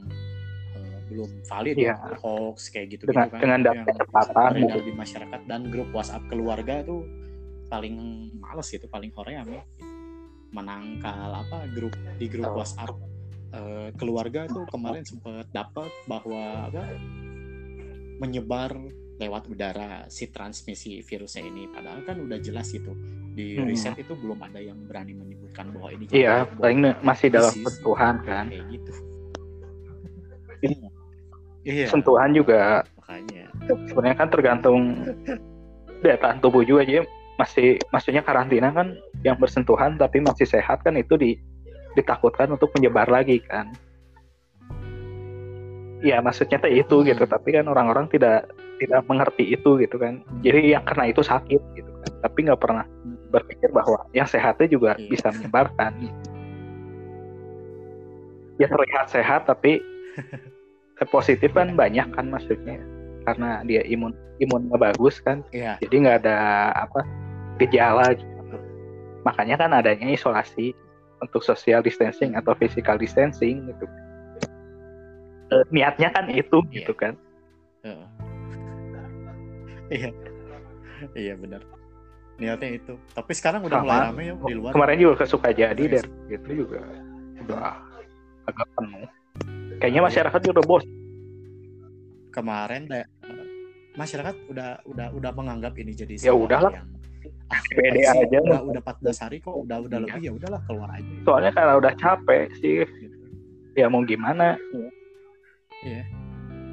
eh, 0.79 0.99
belum 1.11 1.27
valid 1.51 1.75
Iya. 1.75 1.99
ya, 1.99 2.15
hoax 2.23 2.71
kayak 2.71 2.95
gitu 2.95 3.11
dengan 3.11 3.27
gitu 3.27 3.35
kan 3.35 3.41
dengan 3.43 3.61
yang 3.67 3.83
beredar 3.83 4.79
di 4.79 4.93
masyarakat 4.95 5.41
dan 5.51 5.61
grup 5.75 5.91
WhatsApp 5.91 6.23
keluarga 6.31 6.87
tuh 6.87 7.03
paling 7.75 7.97
males 8.39 8.71
gitu, 8.71 8.87
paling 8.87 9.11
hoream 9.19 9.47
ya. 9.51 9.63
Menangkal 10.55 11.35
apa 11.35 11.67
grup 11.75 11.95
di 12.15 12.31
grup. 12.31 12.55
WhatsApp. 12.55 12.95
Eh, 13.51 13.91
keluarga 13.99 14.47
tuh 14.47 14.63
kemarin 14.71 15.03
sempat 15.03 15.51
dapat 15.51 15.91
bahwa 16.07 16.71
apa 16.71 16.85
menyebar 18.23 18.71
lewat 19.19 19.47
udara 19.47 20.07
si 20.07 20.31
transmisi 20.31 21.03
virusnya 21.03 21.43
ini. 21.43 21.67
Padahal 21.71 22.03
kan 22.03 22.19
udah 22.23 22.39
jelas 22.39 22.71
gitu 22.71 22.95
di 23.35 23.59
Hmm. 23.59 23.67
riset 23.67 23.99
itu 23.99 24.15
belum 24.15 24.39
ada 24.47 24.63
yang 24.63 24.79
berani 24.87 25.11
menyebutkan 25.11 25.75
bahwa 25.75 25.91
ini 25.91 26.07
iya 26.15 26.47
jadi 26.47 26.55
paling 26.55 26.79
masih 27.03 27.29
dalam 27.35 27.51
sentuhan 27.51 28.15
kan. 28.23 28.47
Kayak 28.47 28.67
gitu. 28.71 28.93
Iya. 31.65 31.87
Sentuhan 31.89 32.31
juga 32.31 32.85
makanya. 33.01 33.45
sebenarnya 33.65 34.17
kan 34.21 34.29
tergantung 34.29 34.81
daya 36.05 36.17
tahan 36.21 36.39
tubuh 36.45 36.61
juga 36.61 36.85
aja 36.85 37.01
masih 37.35 37.83
maksudnya 37.91 38.23
karantina 38.23 38.71
kan 38.71 38.95
yang 39.27 39.35
bersentuhan 39.43 39.99
tapi 39.99 40.23
masih 40.23 40.47
sehat 40.47 40.87
kan 40.87 40.95
itu 40.95 41.19
di 41.19 41.35
ditakutkan 41.95 42.51
untuk 42.51 42.71
menyebar 42.79 43.07
lagi 43.11 43.43
kan. 43.47 43.75
Ya 46.05 46.21
maksudnya 46.21 46.61
teh 46.61 46.71
itu 46.71 47.01
Hmm. 47.01 47.07
gitu 47.11 47.25
tapi 47.25 47.57
kan 47.57 47.65
orang-orang 47.67 48.07
tidak 48.13 48.51
tidak 48.79 49.03
mengerti 49.09 49.55
itu 49.55 49.79
gitu 49.81 49.97
kan. 49.99 50.21
Jadi 50.45 50.75
yang 50.75 50.85
karena 50.85 51.11
itu 51.11 51.23
sakit 51.25 51.63
gitu 51.75 51.91
kan. 51.91 52.11
Tapi 52.23 52.39
nggak 52.51 52.61
pernah 52.61 52.85
berpikir 53.31 53.71
bahwa 53.75 54.05
yang 54.15 54.27
sehatnya 54.29 54.69
juga 54.71 54.95
Iya. 54.95 55.09
bisa 55.11 55.29
menyebarkan. 55.35 55.93
Ya 58.59 58.67
terlihat 58.71 59.07
sehat 59.11 59.51
tapi 59.51 59.83
positif 61.15 61.51
kan 61.51 61.75
banyak 61.75 62.07
kan 62.15 62.27
maksudnya. 62.31 62.79
Karena 63.25 63.65
dia 63.65 63.83
imun 63.89 64.13
imunnya 64.39 64.77
bagus 64.77 65.19
kan. 65.25 65.43
Iya. 65.51 65.81
Jadi 65.81 65.95
nggak 66.05 66.27
ada 66.27 66.37
apa 66.75 67.01
gejala 67.57 68.15
gitu. 68.15 68.33
makanya 69.23 69.57
kan 69.57 69.71
adanya 69.73 70.05
isolasi 70.07 70.77
untuk 71.17 71.41
social 71.41 71.81
distancing 71.81 72.35
atau 72.35 72.53
physical 72.53 72.95
distancing 72.95 73.65
gitu. 73.65 73.87
Eh, 75.49 75.65
niatnya 75.71 76.11
kan 76.11 76.29
itu 76.29 76.61
Iya. 76.69 76.73
gitu 76.77 76.93
kan. 76.93 77.15
Iya. 79.89 80.11
Iya 81.15 81.35
benar. 81.37 81.63
Niatnya 82.37 82.71
itu. 82.75 82.95
Tapi 83.13 83.33
sekarang 83.33 83.63
udah 83.63 83.79
Sama. 83.81 83.87
mulai 83.87 84.01
rame 84.09 84.23
ya 84.25 84.35
di 84.37 84.55
luar. 84.55 84.73
Kemarin 84.73 84.97
juga 84.99 85.15
kesuka 85.23 85.49
jadi 85.51 85.83
Iya. 85.83 85.93
dan 86.01 86.05
gitu 86.29 86.49
juga. 86.65 86.81
Udah 87.41 87.77
agak 88.45 88.69
penuh. 88.75 89.07
Kayaknya 89.79 90.03
masyarakat 90.03 90.39
juga 90.43 90.53
udah 90.61 90.67
bos. 90.67 90.85
Kemarin 92.29 92.83
kayak 92.85 93.09
masyarakat 93.95 94.35
udah 94.51 94.69
udah 94.85 95.07
udah 95.15 95.31
menganggap 95.33 95.73
ini 95.79 95.93
jadi 95.95 96.15
Ya 96.21 96.35
udahlah. 96.35 96.73
yang 96.75 96.89
ah, 97.51 97.61
Pede 97.71 98.01
aja. 98.03 98.39
udah 98.41 98.61
udah 98.65 98.83
14 98.83 99.23
hari 99.23 99.37
kok 99.41 99.55
udah 99.55 99.77
udah 99.85 99.99
Iya. 99.99 100.05
lebih 100.09 100.23
ya 100.25 100.33
udahlah 100.35 100.61
keluar 100.69 100.89
aja. 100.93 101.13
Soalnya 101.25 101.53
karena 101.53 101.75
udah 101.79 101.93
capek 101.97 102.45
sih. 102.61 102.85
Gitu. 102.85 103.17
ya 103.75 103.91
mau 103.91 104.07
gimana? 104.07 104.55
Iya. 105.83 106.03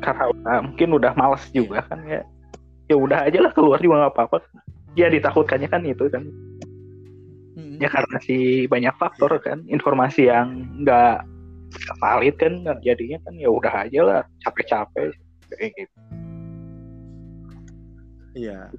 karena 0.02 0.24
udah, 0.34 0.58
mungkin 0.66 0.90
udah 0.98 1.14
males 1.14 1.46
juga 1.50 1.82
kan 1.86 2.02
ya. 2.06 2.22
Ya 2.90 2.96
udah 2.98 3.26
aja 3.30 3.40
lah 3.42 3.52
keluar 3.54 3.78
juga 3.78 4.06
nggak 4.06 4.14
apa-apa. 4.18 4.38
Ya 4.98 5.08
ditakutkannya 5.08 5.70
kan 5.70 5.82
itu 5.86 6.10
kan. 6.10 6.26
Ya 7.82 7.90
karena 7.90 8.18
si 8.22 8.66
banyak 8.70 8.94
faktor 8.98 9.34
kan. 9.42 9.66
Informasi 9.66 10.30
yang 10.30 10.70
nggak 10.82 11.26
nggak 11.72 11.98
valid 11.98 12.36
kan 12.38 12.54
jadinya 12.82 13.18
kan 13.26 13.34
ya 13.38 13.50
udah 13.50 13.74
aja 13.86 14.00
lah 14.06 14.22
capek-capek. 14.46 15.14
Kayak 15.54 15.72
gitu. 15.78 15.96
Iya, 18.32 18.72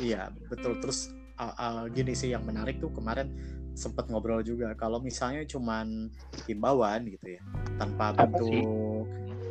iya 0.00 0.30
betul. 0.50 0.78
Terus 0.82 1.12
uh, 1.38 1.54
uh, 1.54 1.82
gini 1.90 2.14
sih 2.14 2.32
yang 2.34 2.42
menarik 2.46 2.78
tuh 2.78 2.90
kemarin 2.90 3.30
sempat 3.78 4.10
ngobrol 4.10 4.42
juga. 4.42 4.74
Kalau 4.74 4.98
misalnya 4.98 5.46
cuman 5.46 6.10
himbauan 6.50 7.06
gitu 7.06 7.38
ya, 7.38 7.42
tanpa 7.78 8.10
Apa 8.14 8.26
bentuk 8.26 8.50
sih? 8.50 8.62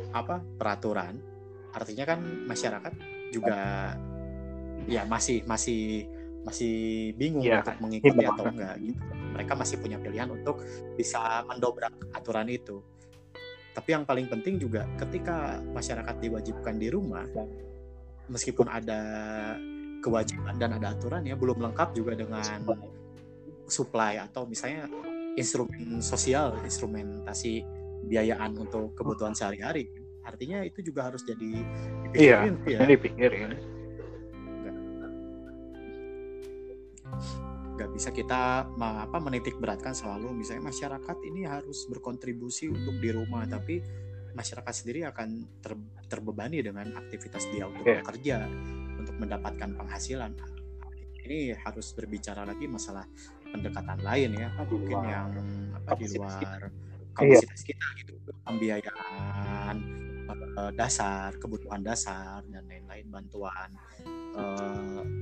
apa 0.08 0.40
peraturan, 0.56 1.20
artinya 1.72 2.04
kan 2.08 2.20
masyarakat 2.48 2.92
juga 3.28 3.92
ya 4.88 5.04
masih 5.04 5.44
masih 5.44 6.08
masih 6.48 7.12
bingung 7.20 7.44
Iya, 7.44 7.60
untuk 7.60 7.76
mengikuti 7.84 8.24
himbauan. 8.24 8.36
atau 8.36 8.44
enggak 8.48 8.74
gitu. 8.80 9.02
Mereka 9.36 9.52
masih 9.52 9.76
punya 9.84 9.98
pilihan 10.00 10.28
untuk 10.32 10.56
bisa 10.96 11.44
mendobrak 11.44 11.92
aturan 12.16 12.48
itu. 12.48 12.80
Tapi 13.76 13.88
yang 13.94 14.08
paling 14.08 14.26
penting 14.32 14.56
juga 14.58 14.88
ketika 14.96 15.60
masyarakat 15.76 16.16
diwajibkan 16.18 16.80
di 16.80 16.88
rumah, 16.88 17.28
meskipun 18.32 18.66
ada 18.66 19.00
kewajiban 20.04 20.54
dan 20.58 20.76
ada 20.78 20.94
aturan 20.94 21.26
ya 21.26 21.34
belum 21.34 21.58
lengkap 21.58 21.94
juga 21.94 22.14
dengan 22.14 22.62
supply 23.68 24.22
atau 24.22 24.48
misalnya 24.48 24.88
instrumen 25.36 26.00
sosial, 26.02 26.56
instrumentasi 26.66 27.62
biayaan 28.08 28.56
untuk 28.58 28.94
kebutuhan 28.96 29.34
sehari-hari. 29.36 29.90
Artinya 30.24 30.60
itu 30.66 30.82
juga 30.84 31.08
harus 31.08 31.24
jadi 31.24 31.62
iya 32.16 32.44
dipikirin 32.44 32.54
tuh 32.60 32.68
ya. 32.72 32.78
ini 32.84 32.92
dipikirin 32.96 33.48
nggak 37.78 37.90
bisa 37.94 38.10
kita 38.10 38.66
apa 38.74 39.18
menitik 39.22 39.54
beratkan 39.62 39.94
selalu 39.94 40.34
misalnya 40.34 40.66
masyarakat 40.68 41.16
ini 41.30 41.46
harus 41.46 41.86
berkontribusi 41.86 42.66
untuk 42.66 42.98
di 42.98 43.14
rumah 43.14 43.46
tapi 43.46 43.78
masyarakat 44.34 44.74
sendiri 44.74 45.06
akan 45.06 45.46
ter- 45.62 45.78
terbebani 46.10 46.58
dengan 46.58 46.90
aktivitas 46.98 47.46
dia 47.54 47.70
untuk 47.70 47.86
Iya. 47.86 48.02
bekerja 48.02 48.36
untuk 49.08 49.24
mendapatkan 49.24 49.72
penghasilan 49.72 50.36
ini 51.24 51.56
harus 51.56 51.96
berbicara 51.96 52.44
lagi 52.44 52.68
masalah 52.68 53.08
pendekatan 53.48 54.04
lain 54.04 54.36
ya 54.36 54.52
mungkin 54.60 55.00
yang 55.02 55.28
apa 55.72 55.96
di 55.96 56.06
luar 56.12 56.68
Iya. 57.18 57.40
kapasitas 57.40 57.60
kita 57.64 57.86
gitu 57.98 58.12
pembiayaan 58.44 59.76
eh, 60.28 60.72
dasar 60.76 61.32
kebutuhan 61.34 61.80
dasar 61.80 62.44
dan 62.46 62.68
lain-lain 62.68 63.08
bantuan 63.08 63.72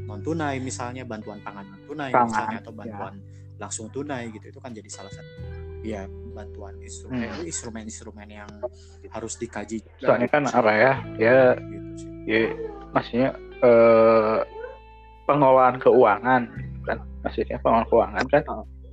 non 0.05 0.19
tunai 0.21 0.59
misalnya 0.59 1.07
bantuan 1.07 1.39
pangan 1.41 1.65
non 1.65 1.81
tunai 1.87 2.11
Pangan, 2.11 2.27
misalnya 2.27 2.59
atau 2.61 2.73
ya. 2.75 2.79
bantuan 2.83 3.15
langsung 3.57 3.87
tunai 3.89 4.29
gitu 4.29 4.51
itu 4.51 4.59
kan 4.59 4.75
jadi 4.75 4.91
salah 4.91 5.09
satu 5.09 5.31
ya 5.81 6.05
bantuan 6.35 6.75
instrumen 6.83 7.23
Hmm. 7.23 7.47
instrumen-instrumen 7.49 8.29
yang 8.29 8.51
harus 9.09 9.39
dikaji 9.39 9.81
soalnya 9.97 10.27
kan 10.29 10.43
apa 10.45 10.73
ya 10.75 10.93
ya 11.17 11.37
gitu 11.57 11.89
sih. 11.97 12.11
ya 12.27 12.41
maksudnya 12.93 13.29
eh, 13.63 14.39
pengelolaan 15.27 15.77
keuangan 15.81 16.43
kan 16.87 16.99
maksudnya 17.23 17.59
pengelolaan 17.61 17.89
keuangan 17.91 18.25
kan 18.31 18.43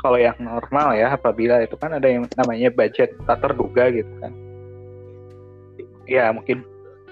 kalau 0.03 0.19
yang 0.19 0.35
normal 0.41 0.91
ya 0.97 1.15
apabila 1.15 1.63
itu 1.63 1.79
kan 1.79 1.95
ada 1.95 2.07
yang 2.09 2.27
namanya 2.35 2.67
budget 2.73 3.15
tak 3.23 3.39
terduga 3.39 3.87
gitu 3.93 4.09
kan 4.19 4.31
ya 6.07 6.31
mungkin 6.35 6.63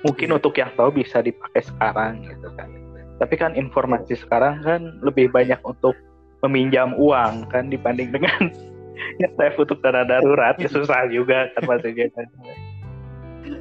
mungkin 0.03 0.27
Iya. 0.33 0.35
untuk 0.41 0.53
yang 0.57 0.71
tahu 0.75 0.89
bisa 0.91 1.21
dipakai 1.23 1.61
sekarang 1.63 2.25
gitu 2.27 2.49
kan 2.57 2.67
tapi 3.21 3.37
kan 3.37 3.53
informasi 3.53 4.17
sekarang 4.17 4.59
kan 4.65 4.81
lebih 5.05 5.29
banyak 5.29 5.61
untuk 5.63 5.93
meminjam 6.41 6.97
uang 6.97 7.45
kan 7.53 7.69
dibanding 7.69 8.09
dengan 8.15 8.49
nge-save 9.21 9.57
untuk 9.61 9.77
dana 9.85 10.01
darurat 10.03 10.57
ya 10.57 10.69
susah 10.69 11.05
juga 11.09 11.49
kan 11.57 11.63
maksudnya 11.69 12.09
kan. 12.13 12.25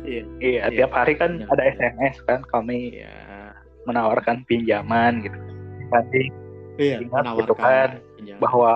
Iya. 0.04 0.24
iya 0.40 0.62
Iya. 0.68 0.84
tiap 0.84 0.92
hari 0.96 1.16
kan 1.16 1.44
Benar. 1.44 1.52
ada 1.54 1.62
SMS 1.76 2.16
kan 2.24 2.40
kami 2.48 3.04
ya 3.04 3.12
menawarkan 3.84 4.44
pinjaman 4.44 5.24
gitu 5.24 5.38
dibanding 5.80 6.30
Iya, 6.80 6.96
Ingat 7.04 7.24
gitu 7.36 7.52
kan, 7.60 8.00
pinjaman. 8.16 8.40
bahwa 8.40 8.74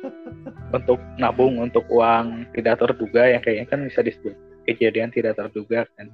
untuk 0.76 1.00
nabung 1.16 1.56
untuk 1.60 1.84
uang 1.88 2.44
tidak 2.52 2.76
terduga 2.80 3.24
yang 3.28 3.40
kayaknya 3.40 3.66
kan 3.68 3.80
bisa 3.88 4.00
disebut 4.00 4.36
kejadian 4.68 5.08
tidak 5.08 5.36
terduga 5.36 5.88
kan 5.96 6.08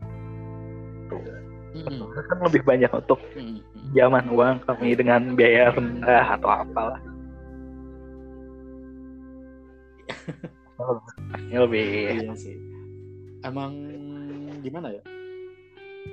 Mm-mm. 1.77 2.09
kan 2.09 2.39
lebih 2.41 2.63
banyak 2.65 2.89
untuk 2.89 3.21
pinjaman 3.35 4.27
uang 4.33 4.57
kami 4.65 4.97
dengan 4.97 5.35
biaya 5.35 5.75
rendah 5.75 6.39
atau 6.39 6.49
apalah 6.51 7.01
Ini 11.47 11.57
lebih 11.57 11.87
Iya 12.21 12.35
sih. 12.37 12.57
Emang 13.43 13.73
gimana 14.61 14.93
ya? 14.93 15.03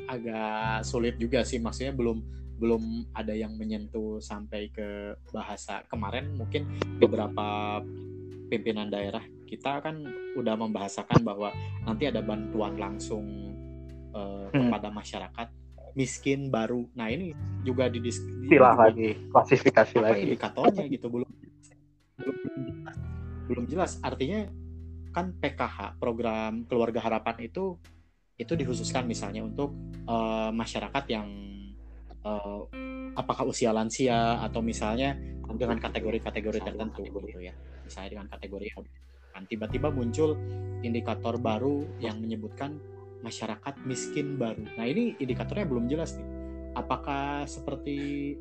Agak 0.10 0.84
sulit 0.86 1.16
juga 1.18 1.42
sih. 1.46 1.58
Maksudnya 1.62 1.94
belum 1.96 2.20
belum 2.54 3.12
ada 3.18 3.34
yang 3.34 3.58
menyentuh 3.58 4.22
sampai 4.24 4.70
ke 4.70 5.18
bahasa. 5.34 5.84
Kemarin 5.90 6.38
mungkin 6.38 6.70
beberapa 7.02 7.80
pimpinan 8.48 8.88
daerah 8.94 9.24
kita 9.50 9.82
kan 9.82 10.02
udah 10.38 10.56
membahasakan 10.58 11.22
bahwa 11.26 11.50
nanti 11.86 12.08
ada 12.10 12.22
bantuan 12.22 12.78
langsung 12.78 13.54
Hmm. 14.14 14.70
kepada 14.70 14.94
masyarakat 14.94 15.48
miskin 15.98 16.54
baru. 16.54 16.86
Nah, 16.94 17.10
ini 17.10 17.34
juga 17.66 17.90
didis 17.90 18.22
istilah 18.22 18.78
lagi 18.78 19.18
klasifikasi 19.34 19.98
lagi. 19.98 20.30
indikatornya 20.30 20.86
gitu. 20.86 21.10
Belum 21.10 21.30
belum 22.22 22.36
belum 23.50 23.66
jelas. 23.66 23.98
Artinya 24.06 24.46
kan 25.14 25.34
PKH 25.38 25.98
program 26.02 26.66
keluarga 26.66 27.02
harapan 27.02 27.50
itu 27.50 27.78
itu 28.44 28.54
dikhususkan 28.60 29.08
misalnya 29.08 29.42
untuk 29.44 29.72
eh, 30.06 30.52
masyarakat 30.52 31.04
yang 31.10 31.28
eh, 32.24 32.62
apakah 33.16 33.48
usia 33.48 33.72
lansia 33.72 34.44
atau 34.44 34.60
misalnya 34.60 35.16
dengan 35.54 35.78
kategori-kategori 35.78 36.60
tertentu 36.66 37.06
gitu 37.06 37.40
ya. 37.40 37.54
Misalnya 37.86 38.20
dengan 38.20 38.28
kategori 38.32 38.68
kan 39.34 39.44
tiba-tiba 39.50 39.90
muncul 39.90 40.38
indikator 40.86 41.42
baru 41.42 41.82
yang 41.98 42.22
menyebutkan 42.22 42.78
masyarakat 43.26 43.82
miskin 43.88 44.38
baru. 44.38 44.62
Nah 44.78 44.86
ini 44.86 45.18
indikatornya 45.18 45.66
belum 45.66 45.90
jelas 45.90 46.14
nih. 46.20 46.28
Apakah 46.74 47.46
seperti 47.46 47.98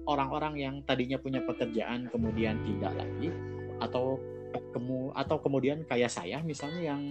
orang-orang 0.08 0.56
yang 0.56 0.74
tadinya 0.88 1.20
punya 1.20 1.44
pekerjaan 1.44 2.08
kemudian 2.08 2.60
tidak 2.64 2.92
lagi 2.96 3.28
atau 3.80 4.16
kemu 4.72 5.12
atau 5.16 5.36
kemudian 5.40 5.84
kayak 5.88 6.12
saya 6.12 6.40
misalnya 6.44 6.92
yang 6.92 7.02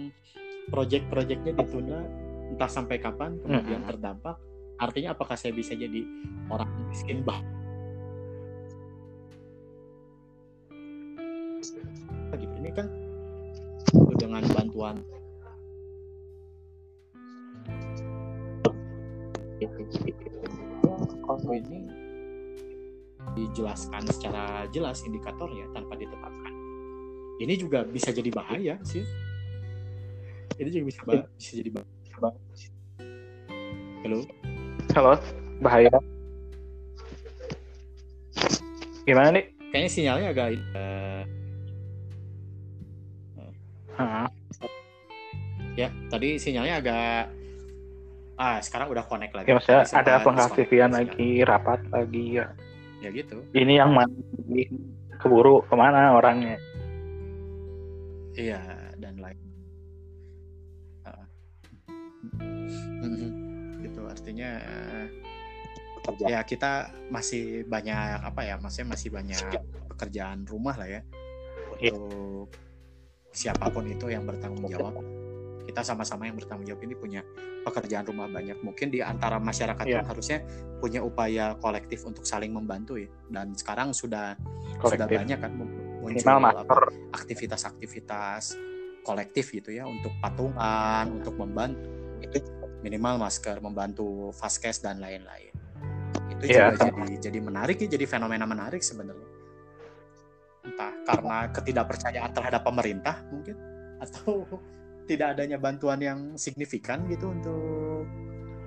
proyek-proyeknya 0.70 1.58
ditunda 1.58 2.06
entah 2.52 2.68
sampai 2.68 3.00
kapan 3.00 3.40
kemudian 3.40 3.80
Mhm. 3.82 3.88
terdampak 3.88 4.36
artinya 4.76 5.16
apakah 5.16 5.38
saya 5.38 5.56
bisa 5.56 5.72
jadi 5.72 6.04
orang 6.52 6.68
miskin? 6.90 7.24
Bah. 7.24 7.40
Gitu 12.36 12.54
ini 12.58 12.70
kan 12.74 12.86
dengan 14.18 14.42
bantuan. 14.54 14.96
Kalau 21.22 21.52
ini 21.54 21.86
dijelaskan 23.32 24.02
secara 24.10 24.66
jelas 24.74 25.00
indikatornya 25.06 25.70
tanpa 25.72 25.94
ditetapkan. 25.96 26.52
Ini 27.40 27.54
juga 27.56 27.86
bisa 27.86 28.10
jadi 28.10 28.28
bahaya 28.28 28.74
sih. 28.82 29.02
Ini 30.58 30.68
juga 30.68 30.84
bisa 30.90 31.00
bisa 31.38 31.52
jadi 31.56 31.70
bahaya 31.72 32.01
halo? 32.16 32.30
Halo 34.92 35.12
bahaya. 35.62 35.94
Gimana 39.08 39.28
nih? 39.34 39.44
Kayaknya 39.72 39.90
sinyalnya 39.90 40.28
agak 40.36 40.46
eh, 40.52 41.22
Hah, 43.92 44.28
ya 45.76 45.88
tadi 46.08 46.36
sinyalnya 46.36 46.74
agak 46.80 47.22
ah 48.40 48.58
sekarang 48.60 48.92
udah 48.92 49.04
connect 49.08 49.32
lagi. 49.32 49.48
Ya 49.48 49.54
maksudnya 49.56 49.84
sempat 49.88 50.04
ada 50.08 50.24
pengaktifan 50.24 50.90
lagi 50.92 51.30
rapat 51.44 51.80
lagi 51.88 52.40
ya. 52.40 52.46
Ya 53.00 53.08
gitu. 53.10 53.42
Ini 53.56 53.82
yang 53.82 53.96
mana 53.96 54.12
keburu 55.20 55.64
ke 55.64 55.74
mana 55.74 56.16
orangnya? 56.16 56.56
Iya 58.32 58.81
artinya 64.22 64.50
ya 66.22 66.40
kita 66.46 66.94
masih 67.10 67.66
banyak 67.66 68.22
apa 68.22 68.40
ya 68.46 68.54
maksudnya 68.62 68.94
masih 68.94 69.10
banyak 69.10 69.42
pekerjaan 69.90 70.46
rumah 70.46 70.78
lah 70.78 70.86
ya. 70.86 71.02
Iya. 71.82 71.98
untuk 71.98 72.46
siapa 73.34 73.66
pun 73.74 73.86
itu 73.90 74.06
yang 74.06 74.22
bertanggung 74.22 74.70
jawab. 74.70 75.02
Kita 75.62 75.82
sama-sama 75.82 76.26
yang 76.26 76.38
bertanggung 76.38 76.66
jawab 76.66 76.82
ini 76.86 76.94
punya 76.94 77.22
pekerjaan 77.66 78.06
rumah 78.06 78.26
banyak. 78.26 78.58
Mungkin 78.62 78.90
di 78.90 79.02
antara 79.02 79.38
masyarakat 79.38 79.86
Iya. 79.86 80.02
pun 80.02 80.06
harusnya 80.10 80.38
punya 80.78 81.00
upaya 81.02 81.54
kolektif 81.58 82.02
untuk 82.06 82.26
saling 82.26 82.50
membantu 82.50 82.98
ya. 82.98 83.10
Dan 83.30 83.54
sekarang 83.54 83.94
sudah 83.94 84.34
sudah 84.82 85.06
kolektif. 85.06 85.18
banyak 85.18 85.38
kan 85.38 85.52
muncul 86.02 86.38
aktivitas-aktivitas 87.14 88.58
kolektif 89.02 89.50
gitu 89.54 89.70
ya 89.70 89.86
untuk 89.86 90.14
patungan 90.18 91.10
untuk 91.10 91.34
membantu. 91.38 91.90
Itu 92.22 92.38
minimal 92.82 93.16
masker 93.22 93.62
membantu 93.62 94.34
vaskes 94.34 94.82
dan 94.82 94.98
lain-lain 94.98 95.54
itu 96.34 96.44
Iya. 96.50 96.74
juga 96.74 96.90
jadi 96.90 97.14
jadi 97.30 97.38
menarik 97.38 97.76
ya 97.78 97.88
jadi 97.94 98.04
fenomena 98.10 98.44
menarik 98.44 98.82
sebenarnya 98.82 99.28
entah 100.62 100.92
karena 101.06 101.36
ketidakpercayaan 101.50 102.30
terhadap 102.34 102.62
pemerintah 102.62 103.22
mungkin 103.30 103.56
atau 104.02 104.46
tidak 105.10 105.38
adanya 105.38 105.58
bantuan 105.58 105.98
yang 105.98 106.18
signifikan 106.38 107.06
gitu 107.10 107.30
untuk 107.30 108.06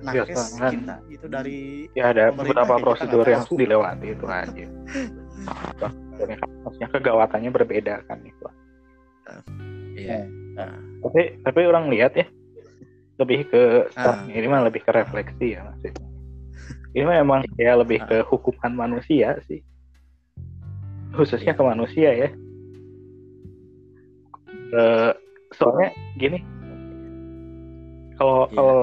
nakes 0.04 0.60
kan. 0.60 0.72
kita 0.76 0.96
gitu 1.08 1.26
dari 1.32 1.88
ya 1.96 2.12
ada 2.12 2.30
beberapa 2.36 2.76
ya, 2.78 2.84
prosedur 2.84 3.26
yang 3.26 3.44
tahu. 3.48 3.58
dilewati 3.58 4.08
itu 4.12 4.26
aja 4.28 4.68
maksudnya 6.64 6.90
kegawatannya 6.92 7.52
berbeda 7.52 8.04
kan 8.06 8.20
itu 8.22 8.46
iya 9.96 10.28
tapi 11.02 11.40
tapi 11.42 11.60
orang 11.66 11.88
lihat 11.90 12.14
ya 12.20 12.28
lebih 13.16 13.48
ke 13.48 13.88
Ah. 13.96 14.24
ini 14.28 14.48
mah 14.48 14.68
lebih 14.68 14.84
ke 14.84 14.92
refleksi 14.92 15.56
ya 15.56 15.64
maksudnya 15.64 16.04
ini 16.96 17.04
mah 17.04 17.18
emang 17.20 17.40
ya 17.56 17.76
lebih 17.76 18.00
Ah. 18.04 18.08
ke 18.08 18.18
hukuman 18.24 18.72
manusia 18.72 19.36
sih. 19.48 19.60
Khususnya 21.12 21.56
ke 21.56 21.64
manusia 21.64 22.12
ya. 22.12 22.30
Eh, 24.76 25.12
soalnya 25.56 25.92
gini. 26.16 26.40
Kalau 28.16 28.48
Iya. 28.48 28.56
kalau 28.56 28.80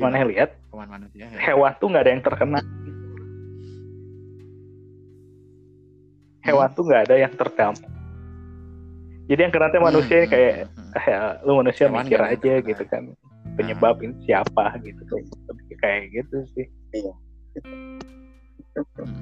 mana 0.00 0.24
lihat 0.24 0.56
Hukuman 0.72 0.88
manusia 1.00 1.24
ya. 1.28 1.36
hewan 1.40 1.72
tuh 1.76 1.86
nggak 1.92 2.04
ada 2.04 2.12
yang 2.16 2.24
terkena. 2.24 2.60
Hewan 6.44 6.68
tuh 6.76 6.82
nggak 6.84 7.02
ada 7.08 7.16
yang 7.16 7.32
terdampak 7.32 7.88
jadi 9.24 9.40
yang 9.48 9.52
kena 9.56 9.80
manusia 9.80 10.16
ini 10.20 10.26
Hmm, 10.28 10.32
kayak 10.36 10.52
hmm, 10.52 10.76
hmm. 10.76 10.96
ah, 11.00 11.04
ya, 11.08 11.20
lu 11.48 11.52
manusia 11.56 11.84
Hewan 11.88 12.04
mikir 12.04 12.20
aja 12.20 12.52
gitu 12.60 12.84
kan 12.84 13.02
penyebab 13.54 13.96
ini 13.98 14.14
siapa 14.22 14.64
gitu 14.80 15.02
lebih 15.48 15.76
kayak 15.78 16.02
gitu 16.12 16.36
sih 16.52 16.66
Hmm. 17.54 19.14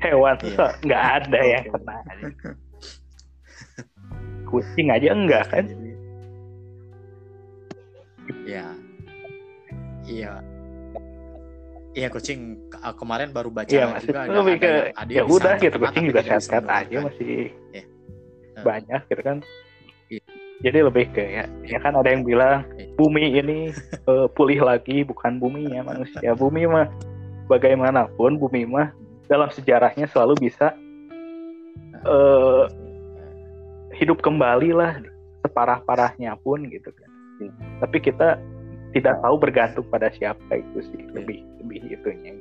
hewan 0.00 0.36
Iya. 0.38 0.54
so- 0.54 0.76
nggak 0.82 1.04
ada 1.18 1.40
yang 1.42 1.64
Oke. 1.66 1.72
kena 1.74 1.96
kucing 4.46 4.88
aja 4.88 5.08
enggak 5.10 5.44
kan 5.46 5.64
ya 8.44 8.66
iya 10.04 10.32
iya 11.92 12.08
kucing 12.08 12.40
ke- 12.68 12.94
kemarin 12.94 13.28
baru 13.30 13.48
baca 13.48 13.68
Iya 13.68 13.84
masih 13.90 14.08
juga 14.08 14.20
ada, 14.22 14.32
ke 14.54 14.64
yang- 14.64 14.92
ada 14.94 15.10
ya 15.10 15.16
yang 15.16 15.28
udah 15.30 15.54
gitu 15.58 15.76
kucing 15.78 16.04
juga 16.08 16.20
sehat-sehat 16.22 16.64
aja 16.64 16.84
menularkan. 16.86 17.04
masih 17.06 17.32
Iya. 17.70 17.84
banyak 18.58 19.00
gitu 19.06 19.22
kan 19.22 19.36
Iya. 19.38 19.63
Jadi 20.64 20.80
lebih 20.88 21.12
ke 21.12 21.20
ya, 21.20 21.44
ya 21.68 21.78
kan 21.84 21.92
ada 21.92 22.08
yang 22.08 22.24
bilang 22.24 22.64
Iya. 22.80 22.88
bumi 22.96 23.24
ini 23.36 23.58
eh, 24.08 24.26
pulih 24.32 24.64
lagi 24.64 25.04
bukan 25.04 25.36
buminya 25.36 25.84
manusia 25.84 26.32
bumi 26.32 26.64
mah 26.64 26.88
bagaimanapun 27.52 28.40
bumi 28.40 28.64
mah 28.64 28.88
dalam 29.28 29.52
sejarahnya 29.52 30.08
selalu 30.08 30.48
bisa 30.48 30.72
eh, 32.00 32.64
hidup 34.00 34.24
kembali 34.24 34.72
lah 34.72 34.98
separah-parahnya 35.44 36.32
pun 36.40 36.64
gitu 36.72 36.88
kan 36.96 37.10
tapi 37.84 38.00
kita 38.00 38.40
tidak 38.94 39.18
tahu 39.20 39.36
bergantung 39.36 39.86
pada 39.90 40.08
siapa 40.14 40.54
itu 40.54 40.78
sih 40.86 41.02
yeah. 41.02 41.12
lebih 41.18 41.38
lebih 41.60 41.80
itunya 41.90 42.32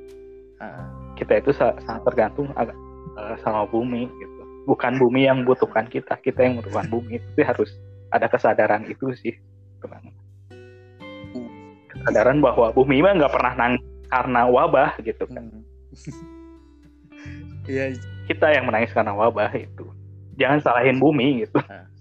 uh. 0.62 0.86
kita 1.18 1.42
itu 1.42 1.52
sangat 1.58 2.02
tergantung 2.06 2.48
agak 2.54 2.78
uh, 3.18 3.36
sama 3.42 3.66
bumi 3.68 4.06
gitu 4.08 4.42
bukan 4.70 4.96
bumi 5.02 5.28
yang 5.28 5.44
butuhkan 5.44 5.90
kita 5.90 6.14
kita 6.22 6.46
yang 6.46 6.62
membutuhkan 6.62 6.88
bumi 6.94 7.20
itu 7.20 7.42
harus 7.42 7.74
ada 8.14 8.30
kesadaran 8.30 8.86
itu 8.86 9.10
sih 9.18 9.34
kesadaran 11.90 12.40
bahwa 12.40 12.70
bumi 12.72 13.02
mah 13.02 13.18
nggak 13.18 13.34
pernah 13.34 13.54
nang 13.58 13.74
karena 14.08 14.46
wabah 14.46 14.94
gitu 15.02 15.26
kan 15.26 15.50
hmm. 15.50 15.66
Iya. 17.66 17.96
kita 18.30 18.54
yang 18.54 18.70
menangis 18.70 18.94
karena 18.94 19.16
wabah 19.18 19.50
itu 19.58 19.90
jangan 20.38 20.62
salahin 20.62 21.02
bumi 21.02 21.48
gitu 21.48 21.58
uh 21.58 21.94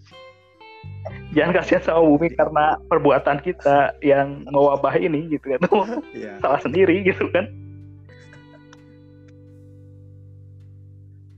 jangan 1.32 1.52
kasihan 1.56 1.82
sama 1.82 2.02
bumi 2.04 2.28
karena 2.36 2.76
perbuatan 2.86 3.40
kita 3.40 3.96
yang 4.04 4.44
mewabah 4.52 4.94
ini 5.00 5.32
gitu 5.32 5.56
kan 5.56 5.60
yeah. 6.12 6.36
salah 6.44 6.60
sendiri 6.60 7.00
gitu 7.02 7.24
kan 7.32 7.48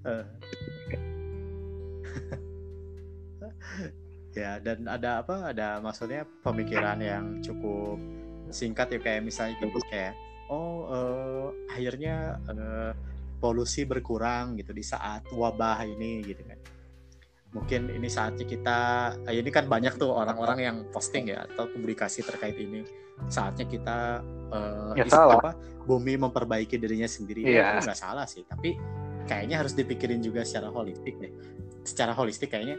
uh. 0.03 0.25
Ya 4.35 4.59
dan 4.59 4.85
ada 4.90 5.23
apa 5.23 5.55
ada 5.55 5.79
maksudnya 5.79 6.27
pemikiran 6.42 6.99
yang 6.99 7.38
cukup 7.38 7.99
singkat 8.51 8.90
ya 8.94 9.01
kayak 9.01 9.23
misalnya 9.27 9.55
gitu 9.62 9.79
kayak 9.87 10.18
oh 10.51 10.90
uh, 10.90 11.47
akhirnya 11.70 12.38
uh, 12.51 12.92
polusi 13.38 13.87
berkurang 13.87 14.59
gitu 14.59 14.75
di 14.75 14.83
saat 14.83 15.25
wabah 15.31 15.87
ini 15.87 16.23
gitu 16.27 16.42
kan 16.44 16.59
mungkin 17.55 17.87
ini 17.87 18.11
saatnya 18.11 18.42
kita 18.42 18.79
eh, 19.31 19.38
ini 19.38 19.51
kan 19.55 19.70
banyak 19.70 19.94
tuh 19.94 20.11
orang-orang 20.11 20.59
yang 20.59 20.77
posting 20.90 21.31
ya 21.31 21.47
atau 21.47 21.70
publikasi 21.70 22.27
terkait 22.27 22.59
ini 22.59 22.83
saatnya 23.31 23.62
kita 23.70 24.27
uh, 24.51 24.90
ya, 24.99 25.07
salah. 25.07 25.38
apa 25.38 25.55
bumi 25.87 26.18
memperbaiki 26.18 26.75
dirinya 26.83 27.07
sendiri 27.07 27.47
ya. 27.47 27.79
itu 27.79 27.87
nggak 27.87 28.01
salah 28.01 28.27
sih 28.27 28.42
tapi 28.42 28.75
kayaknya 29.31 29.62
harus 29.62 29.79
dipikirin 29.79 30.18
juga 30.18 30.42
secara 30.42 30.66
holistik 30.75 31.14
deh 31.23 31.31
secara 31.87 32.11
holistik 32.11 32.51
kayaknya 32.51 32.75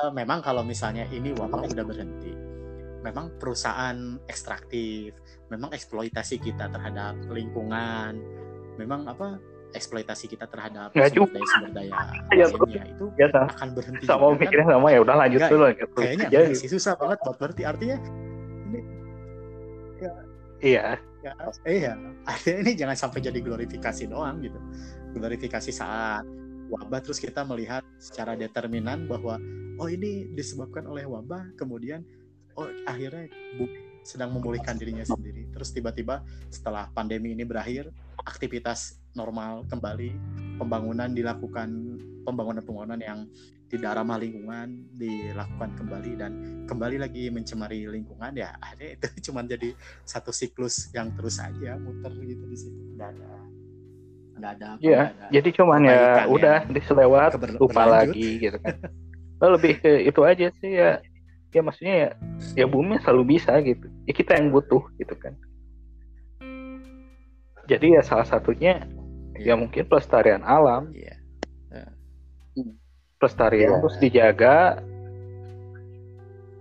uh, 0.00 0.12
memang 0.12 0.40
kalau 0.40 0.64
misalnya 0.64 1.04
ini 1.12 1.36
wabah 1.36 1.68
udah 1.68 1.84
berhenti 1.84 2.32
memang 3.00 3.32
perusahaan 3.40 4.20
ekstraktif 4.28 5.16
memang 5.48 5.72
eksploitasi 5.72 6.36
kita 6.40 6.68
terhadap 6.68 7.16
lingkungan 7.32 8.20
memang 8.76 9.08
apa 9.08 9.40
eksploitasi 9.70 10.26
kita 10.26 10.50
terhadap 10.50 10.90
Nggak 10.92 11.14
sumber 11.14 11.30
daya 11.30 11.46
sumber 11.48 11.70
daya 11.72 11.92
ya, 12.40 12.46
itu 12.84 13.04
ya, 13.16 13.26
akan 13.30 13.68
berhenti 13.72 14.04
sama 14.04 14.34
juga, 14.34 14.40
mikirnya 14.42 14.66
kan? 14.66 14.74
sama 14.76 14.88
ya 14.90 14.98
udah 15.00 15.14
lanjut 15.16 15.40
dulu 15.46 15.66
gitu. 15.72 15.96
kayaknya 15.96 16.26
ya, 16.28 16.40
sih 16.52 16.68
susah 16.68 16.94
banget 16.98 17.18
buat 17.22 17.36
berarti 17.38 17.62
artinya 17.64 17.96
ini 18.68 18.80
ya, 20.00 20.12
iya. 20.60 20.84
Ya, 21.20 21.36
eh 21.68 21.84
ya 21.84 21.92
artinya 22.24 22.58
ini 22.64 22.72
jangan 22.72 22.96
sampai 22.96 23.20
jadi 23.20 23.44
glorifikasi 23.44 24.08
doang 24.08 24.40
gitu. 24.40 24.56
Glorifikasi 25.12 25.68
saat 25.68 26.24
wabah 26.70 27.02
terus 27.02 27.18
kita 27.18 27.42
melihat 27.42 27.82
secara 27.98 28.38
determinan 28.38 29.10
bahwa 29.10 29.36
oh 29.82 29.88
ini 29.90 30.30
disebabkan 30.32 30.86
oleh 30.86 31.02
wabah 31.04 31.50
kemudian 31.58 32.06
oh 32.54 32.70
akhirnya 32.86 33.26
bumi 33.58 33.90
sedang 34.02 34.32
memulihkan 34.32 34.76
dirinya 34.80 35.04
sendiri. 35.04 35.48
Terus 35.52 35.70
tiba-tiba 35.76 36.24
setelah 36.48 36.88
pandemi 36.92 37.36
ini 37.36 37.44
berakhir 37.44 37.92
aktivitas 38.24 39.00
normal 39.12 39.66
kembali 39.68 40.16
pembangunan 40.56 41.10
dilakukan 41.12 41.68
pembangunan-pembangunan 42.24 43.00
yang 43.00 43.20
tidak 43.70 44.02
ramah 44.02 44.18
lingkungan 44.18 44.82
dilakukan 44.98 45.78
kembali 45.78 46.12
dan 46.18 46.32
kembali 46.66 46.96
lagi 47.00 47.30
mencemari 47.30 47.86
lingkungan 47.86 48.34
ya 48.34 48.50
akhirnya 48.58 48.98
itu 48.98 49.06
cuma 49.30 49.46
jadi 49.46 49.72
satu 50.02 50.34
siklus 50.34 50.90
yang 50.90 51.14
terus 51.14 51.38
saja 51.38 51.78
muter 51.78 52.12
gitu 52.24 52.44
di 52.48 52.56
situ. 52.56 52.80
Nggak 52.96 53.14
ada 54.40 54.48
nggak 54.56 54.80
ada 54.80 54.82
ya 54.82 55.12
ada 55.12 55.24
jadi 55.28 55.48
cuman 55.52 55.80
ya 55.84 56.02
udah 56.26 56.58
diselewat 56.72 57.36
lupa 57.60 57.84
lagi 57.84 58.40
gitu 58.40 58.58
kan 58.60 58.76
lebih 59.40 59.80
ke 59.80 60.08
itu 60.08 60.20
aja 60.24 60.48
sih 60.60 60.72
ya 60.76 61.00
ya 61.50 61.60
maksudnya 61.60 61.94
ya 61.94 62.10
ya 62.54 62.66
bumi 62.66 63.00
selalu 63.02 63.36
bisa 63.36 63.58
gitu 63.60 63.86
ya 64.06 64.12
kita 64.14 64.38
yang 64.38 64.54
butuh 64.54 64.82
gitu 64.96 65.14
kan 65.18 65.34
jadi 67.66 67.98
ya 67.98 68.02
salah 68.02 68.26
satunya 68.26 68.82
yeah. 69.38 69.54
ya 69.54 69.54
mungkin 69.54 69.86
pelestarian 69.86 70.42
alam 70.42 70.90
yeah. 70.94 71.18
yeah. 71.70 71.90
pelestarian 73.18 73.78
yeah. 73.78 73.80
terus 73.82 73.96
dijaga 74.02 74.56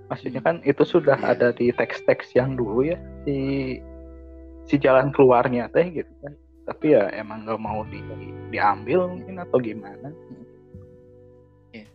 maksudnya 0.09 0.41
kan 0.41 0.61
itu 0.65 0.81
sudah 0.85 1.17
yeah. 1.17 1.33
ada 1.33 1.47
di 1.53 1.69
teks-teks 1.73 2.33
yang 2.33 2.57
dulu 2.57 2.89
ya 2.89 2.97
si 3.25 3.37
si 4.69 4.75
jalan 4.77 5.09
keluarnya 5.09 5.69
teh 5.73 5.85
gitu 5.89 6.13
kan 6.21 6.33
tapi 6.69 6.93
ya 6.93 7.09
emang 7.17 7.49
nggak 7.49 7.57
mau 7.57 7.81
di, 7.89 7.97
diambil 8.53 9.09
mungkin 9.09 9.41
atau 9.41 9.57
gimana 9.57 10.13
yeah. 11.73 11.89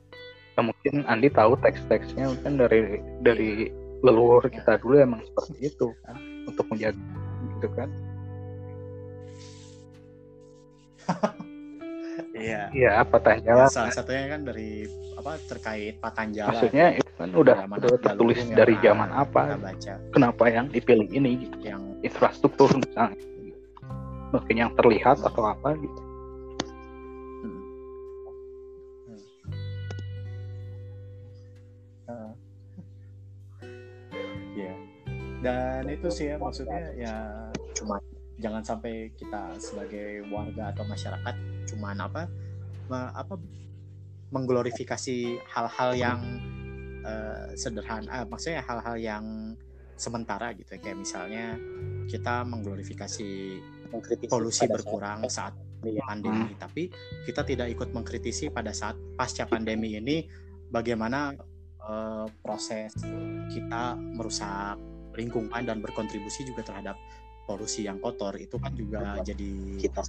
ya, 0.59 0.61
mungkin 0.67 1.07
Andi 1.07 1.31
tahu 1.31 1.55
teks-teksnya 1.63 2.35
kan 2.43 2.59
dari 2.59 2.99
dari 3.23 3.71
leluhur 4.03 4.51
kita 4.51 4.83
dulu 4.83 4.99
emang 4.99 5.23
seperti 5.23 5.71
itu 5.71 5.95
kan 6.03 6.19
untuk 6.51 6.67
menjaga 6.67 6.99
gitu 7.55 7.69
kan 7.79 7.89
Iya. 12.35 12.71
Iya, 12.75 12.93
Patanjala. 13.07 13.67
Ya, 13.67 13.73
salah 13.73 13.95
satunya 13.95 14.27
kan 14.27 14.43
dari 14.43 14.87
apa 15.15 15.39
terkait 15.47 16.03
Patanjala. 16.03 16.51
Maksudnya 16.51 16.87
itu 16.99 17.11
kan 17.15 17.31
udah 17.31 17.57
udah 17.67 17.91
tertulis 18.03 18.39
dari 18.51 18.75
zaman 18.83 19.11
apa? 19.15 19.55
Baca. 19.55 19.95
Kenapa 20.11 20.45
yang 20.51 20.67
dipilih 20.69 21.09
ini 21.15 21.47
gitu? 21.47 21.57
Yang 21.63 21.83
infrastruktur 22.03 22.71
misalnya. 22.75 23.34
Mungkin 24.35 24.57
yang 24.59 24.73
terlihat 24.75 25.23
atau 25.23 25.43
apa 25.47 25.79
gitu. 25.79 26.01
Hmm. 27.43 27.63
Hmm. 32.11 32.33
Iya. 34.59 34.75
Dan 35.39 35.83
itu 35.87 36.09
sih 36.11 36.35
ya 36.35 36.37
maksudnya 36.37 36.83
ya 36.99 37.15
cuma 37.75 38.03
jangan 38.39 38.63
sampai 38.67 39.15
kita 39.15 39.55
sebagai 39.63 40.27
warga 40.31 40.75
atau 40.75 40.83
masyarakat 40.87 41.35
cuman 41.71 41.97
apa 42.03 42.27
apa 42.91 43.35
mengglorifikasi 44.35 45.39
hal-hal 45.47 45.91
yang 45.95 46.21
uh, 47.07 47.55
sederhana 47.55 48.11
uh, 48.11 48.27
maksudnya 48.27 48.61
hal-hal 48.67 48.97
yang 48.99 49.25
sementara 49.95 50.51
gitu 50.59 50.75
ya. 50.75 50.81
kayak 50.83 50.99
misalnya 50.99 51.55
kita 52.11 52.43
mengglorifikasi 52.43 53.63
polusi 54.29 54.65
berkurang 54.67 55.27
saat, 55.29 55.55
saat 55.55 55.55
pandemi. 55.85 56.53
hmm. 56.55 56.59
tapi 56.59 56.83
kita 57.29 57.43
tidak 57.45 57.69
ikut 57.75 57.93
mengkritisi 57.93 58.49
pada 58.49 58.73
saat 58.73 58.97
pasca 59.19 59.45
pandemi 59.45 60.01
ini 60.01 60.25
bagaimana 60.73 61.37
uh, 61.85 62.27
proses 62.41 62.97
kita 63.53 63.95
merusak 63.99 64.81
lingkungan 65.15 65.63
dan 65.63 65.79
berkontribusi 65.79 66.43
juga 66.49 66.67
terhadap 66.67 66.97
polusi 67.47 67.87
yang 67.87 68.01
kotor. 68.01 68.35
Itu 68.41 68.59
kan 68.59 68.75
juga 68.75 69.21
jadi 69.23 69.79
kita 69.79 70.03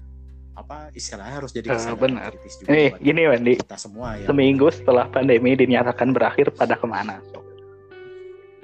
apa 0.56 0.88
istilahnya 0.96 1.44
harus 1.44 1.52
jadi 1.52 1.76
uh, 1.76 2.00
benar. 2.00 2.32
kritis 2.32 2.64
juga 2.64 2.72
eh, 2.72 2.96
gini 3.04 3.28
Wendy. 3.28 3.54
kita 3.60 3.76
semua 3.76 4.16
ya. 4.16 4.26
Seminggu 4.32 4.72
setelah 4.72 5.06
pandemi 5.12 5.54
dinyatakan 5.54 6.16
berakhir 6.16 6.50
pada 6.56 6.80
ke 6.80 6.88
mana? 6.88 7.20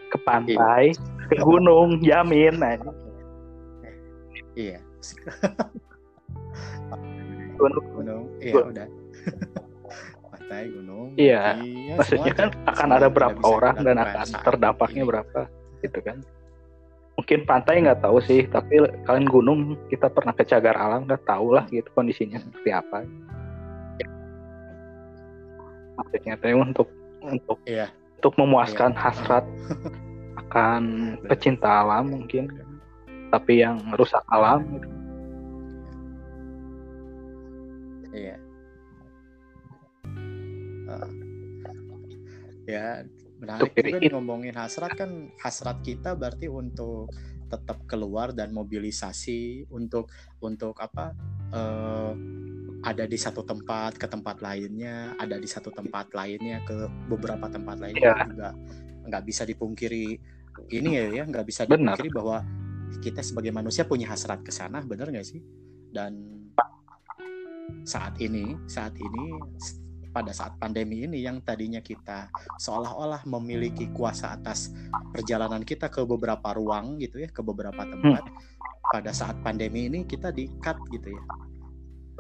Ke 0.08 0.18
pantai 0.24 0.96
iya. 0.96 1.28
ke 1.28 1.36
gunung 1.44 2.00
jamin 2.00 2.56
nah. 2.58 2.80
Iya 4.56 4.91
gunung. 7.60 7.86
Gunung. 7.94 8.24
Iya 8.42 8.62
udah. 8.66 8.88
Pantai 10.32 10.64
gunung 10.72 10.92
iya 11.20 11.60
ya, 11.60 11.96
maksudnya 12.00 12.34
kan 12.36 12.50
akan 12.68 12.90
ada 12.96 13.08
berapa 13.12 13.40
orang 13.44 13.84
dan 13.84 14.00
akan 14.00 14.28
terdampaknya 14.44 15.04
berapa 15.04 15.48
gitu 15.84 16.00
kan. 16.04 16.24
Mungkin 17.20 17.44
pantai 17.44 17.84
nggak 17.84 18.02
tahu 18.02 18.24
sih 18.24 18.48
tapi 18.48 18.80
kalian 19.06 19.28
gunung 19.28 19.60
kita 19.92 20.08
pernah 20.08 20.32
ke 20.32 20.48
cagar 20.48 20.80
alam 20.80 21.06
udah 21.06 21.20
tahu 21.28 21.56
lah 21.56 21.68
gitu 21.70 21.88
kondisinya 21.92 22.40
seperti 22.40 22.70
apa. 22.72 23.04
Maksudnya 26.00 26.34
teh 26.40 26.56
untuk 26.56 26.88
untuk 27.22 27.60
iya. 27.68 27.92
untuk 28.18 28.34
memuaskan 28.40 28.96
iya. 28.96 29.00
hasrat 29.00 29.46
akan 30.48 30.84
pecinta 31.28 31.84
alam 31.84 32.10
mungkin 32.10 32.50
tapi 33.32 33.64
yang 33.64 33.80
rusak 33.96 34.22
alam 34.28 34.68
gitu 34.76 34.88
iya 38.12 38.36
uh, 40.92 41.12
ya 42.68 42.86
menarik 43.40 43.72
juga 43.74 43.98
nih 43.98 44.12
ngomongin 44.14 44.56
hasrat 44.60 44.94
kan 44.94 45.32
hasrat 45.40 45.80
kita 45.82 46.14
berarti 46.14 46.52
untuk 46.52 47.10
tetap 47.52 47.84
keluar 47.88 48.32
dan 48.32 48.56
mobilisasi 48.56 49.68
untuk 49.72 50.08
untuk 50.40 50.76
apa 50.80 51.12
uh, 51.52 52.14
ada 52.82 53.06
di 53.06 53.18
satu 53.18 53.44
tempat 53.44 54.00
ke 54.00 54.08
tempat 54.08 54.40
lainnya 54.40 55.14
ada 55.20 55.36
di 55.38 55.46
satu 55.46 55.70
tempat 55.74 56.12
lainnya 56.16 56.64
ke 56.64 56.88
beberapa 57.12 57.52
tempat 57.52 57.78
lainnya 57.80 58.12
yeah. 58.14 58.28
juga 58.28 58.50
nggak 59.08 59.24
bisa 59.26 59.44
dipungkiri 59.44 60.18
ini 60.72 60.90
ya 60.96 61.06
ya 61.22 61.24
nggak 61.28 61.46
bisa 61.46 61.66
Benar. 61.66 61.98
dipungkiri 61.98 62.10
bahwa 62.14 62.38
kita 63.00 63.24
sebagai 63.24 63.56
manusia 63.56 63.88
punya 63.88 64.12
hasrat 64.12 64.44
ke 64.44 64.52
sana 64.52 64.84
bener 64.84 65.08
nggak 65.08 65.28
sih? 65.28 65.40
Dan 65.92 66.44
saat 67.88 68.20
ini 68.20 68.58
saat 68.68 68.94
ini 69.00 69.40
pada 70.12 70.36
saat 70.36 70.60
pandemi 70.60 71.08
ini 71.08 71.24
yang 71.24 71.40
tadinya 71.40 71.80
kita 71.80 72.28
seolah-olah 72.60 73.24
memiliki 73.24 73.88
kuasa 73.96 74.36
atas 74.36 74.76
perjalanan 75.16 75.64
kita 75.64 75.88
ke 75.88 76.04
beberapa 76.04 76.52
ruang 76.52 77.00
gitu 77.00 77.24
ya 77.24 77.32
ke 77.32 77.40
beberapa 77.40 77.88
tempat 77.88 78.28
pada 78.92 79.16
saat 79.16 79.40
pandemi 79.40 79.88
ini 79.88 80.04
kita 80.04 80.36
di 80.36 80.52
cut 80.60 80.76
gitu 80.92 81.16
ya. 81.16 81.24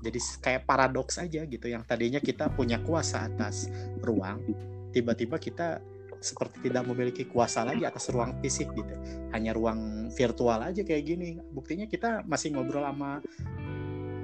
Jadi 0.01 0.17
kayak 0.41 0.65
paradoks 0.65 1.19
aja 1.21 1.45
gitu 1.45 1.67
yang 1.67 1.83
tadinya 1.85 2.17
kita 2.17 2.49
punya 2.55 2.79
kuasa 2.81 3.27
atas 3.27 3.69
ruang 4.01 4.41
tiba-tiba 4.95 5.37
kita 5.37 5.83
seperti 6.21 6.69
tidak 6.69 6.85
memiliki 6.85 7.25
kuasa 7.25 7.65
lagi 7.65 7.81
atas 7.81 8.05
ruang 8.07 8.37
fisik 8.39 8.69
gitu. 8.71 8.93
Hanya 9.33 9.51
ruang 9.51 10.07
virtual 10.13 10.61
aja 10.61 10.85
kayak 10.85 11.03
gini. 11.03 11.41
Buktinya 11.49 11.89
kita 11.89 12.21
masih 12.23 12.53
ngobrol 12.53 12.85
sama 12.85 13.19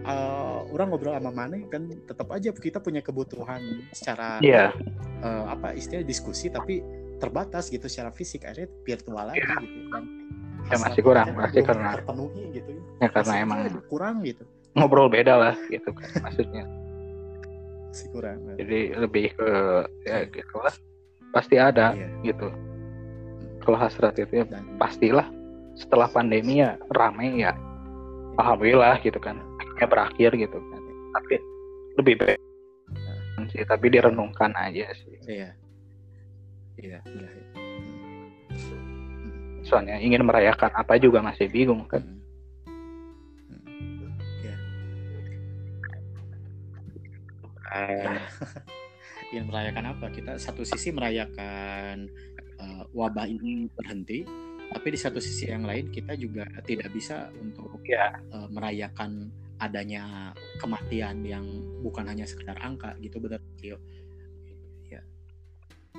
eh, 0.08 0.60
orang 0.72 0.88
ngobrol 0.88 1.18
sama 1.18 1.34
mana 1.34 1.58
kan 1.68 1.84
tetap 1.90 2.32
aja 2.32 2.54
kita 2.54 2.80
punya 2.80 3.02
kebutuhan 3.02 3.60
secara 3.92 4.40
Iya, 4.40 4.72
eh, 5.20 5.44
apa 5.50 5.74
istilah 5.74 6.06
diskusi 6.06 6.48
tapi 6.48 6.80
terbatas 7.18 7.68
gitu 7.68 7.90
secara 7.90 8.14
fisik. 8.14 8.46
Akhirnya 8.46 8.70
virtual 8.86 9.26
lagi 9.28 9.42
Iya. 9.42 9.58
gitu. 9.58 9.80
Dan 9.92 10.06
Ya, 10.68 10.76
masih 10.84 11.00
kurang, 11.02 11.28
masih 11.32 11.62
karena- 11.64 11.96
terpenuhi 11.96 12.44
gitu. 12.52 12.72
Ya 13.00 13.08
karena 13.08 13.32
Masih 13.32 13.44
emang 13.48 13.60
kurang 13.88 14.16
gitu. 14.22 14.44
ngobrol 14.76 15.08
beda 15.10 15.34
lah 15.34 15.56
gitu 15.68 15.90
kan 15.90 16.10
maksudnya. 16.22 16.64
masih 17.88 18.08
kurang 18.14 18.38
Jadi 18.54 18.80
lebih 18.94 19.26
ke 19.34 19.50
ya 20.06 20.22
gitu 20.28 20.56
lah. 20.62 20.76
Pasti 21.32 21.56
ada 21.60 21.94
Iya. 21.94 22.08
gitu. 22.24 22.48
Kalau 23.62 23.78
hasrat 23.78 24.16
itu 24.16 24.32
ya 24.32 24.46
dan 24.48 24.64
pastilah 24.80 25.28
setelah 25.78 26.10
pandemi 26.10 26.58
ya 26.60 26.74
rame 26.90 27.38
ya 27.38 27.54
alhamdulillah 28.38 28.98
gitu 29.02 29.22
kan 29.22 29.38
akhirnya 29.62 29.88
berakhir 29.88 30.32
gitu 30.34 30.58
kan 30.58 30.82
tapi 31.14 31.36
lebih 32.02 32.16
baik 32.18 32.40
sih 33.54 33.62
tapi 33.64 33.94
direnungkan 33.94 34.52
aja 34.58 34.90
sih 34.98 35.14
iya 35.30 35.54
iya 36.82 36.98
iya 37.06 37.30
soalnya 39.62 40.02
ingin 40.02 40.26
merayakan 40.26 40.74
apa 40.74 40.98
juga 40.98 41.22
masih 41.22 41.46
bingung 41.46 41.86
kan 41.86 42.02
Hmm. 43.48 43.62
Hmm. 43.62 44.16
Iya. 44.42 44.56
Eh, 47.78 48.18
ingin 49.30 49.46
merayakan 49.46 49.86
apa 49.92 50.08
kita 50.10 50.38
satu 50.38 50.64
sisi 50.64 50.92
merayakan 50.92 52.08
eh, 52.58 52.84
wabah 52.92 53.28
ini 53.28 53.68
berhenti 53.70 54.24
tapi 54.68 54.88
di 54.92 55.00
satu 55.00 55.20
sisi 55.20 55.48
yang 55.48 55.64
lain 55.64 55.88
kita 55.90 56.16
juga 56.16 56.44
tidak 56.64 56.92
bisa 56.92 57.28
untuk 57.38 57.80
ya 57.84 58.16
eh, 58.16 58.48
merayakan 58.50 59.28
adanya 59.58 60.32
kematian 60.62 61.26
yang 61.26 61.46
bukan 61.82 62.06
hanya 62.06 62.24
sekedar 62.24 62.56
angka 62.62 62.94
gitu 63.02 63.18
benar 63.18 63.42
Kio 63.58 63.82
ya 64.86 65.02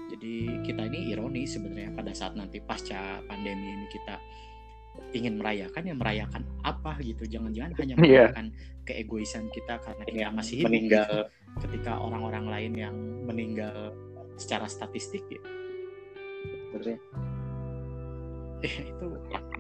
jadi 0.09 0.35
kita 0.63 0.87
ini 0.87 1.11
ironi 1.11 1.43
sebenarnya 1.45 1.91
pada 1.93 2.15
saat 2.15 2.33
nanti 2.33 2.63
pasca 2.63 3.19
pandemi 3.27 3.75
ini 3.75 3.87
kita 3.91 4.17
ingin 5.11 5.39
merayakan 5.39 5.83
ya 5.85 5.95
merayakan 5.95 6.43
apa 6.63 6.99
gitu 7.03 7.23
jangan-jangan 7.25 7.71
hanya 7.79 7.95
Iya. 7.99 8.03
merayakan 8.31 8.47
keegoisan 8.83 9.47
kita 9.51 9.79
karena 9.79 10.03
kita 10.07 10.19
Yang 10.27 10.35
masih 10.35 10.55
hidup 10.59 10.69
meninggal. 10.71 11.07
gitu. 11.07 11.21
ketika 11.59 11.93
orang-orang 11.99 12.45
lain 12.47 12.73
yang 12.79 12.97
meninggal 13.29 13.93
secara 14.41 14.65
statistik 14.65 15.23
ya? 15.29 15.43
Sebenarnya. 16.73 16.99
Eh, 18.59 18.75
itu 18.91 19.07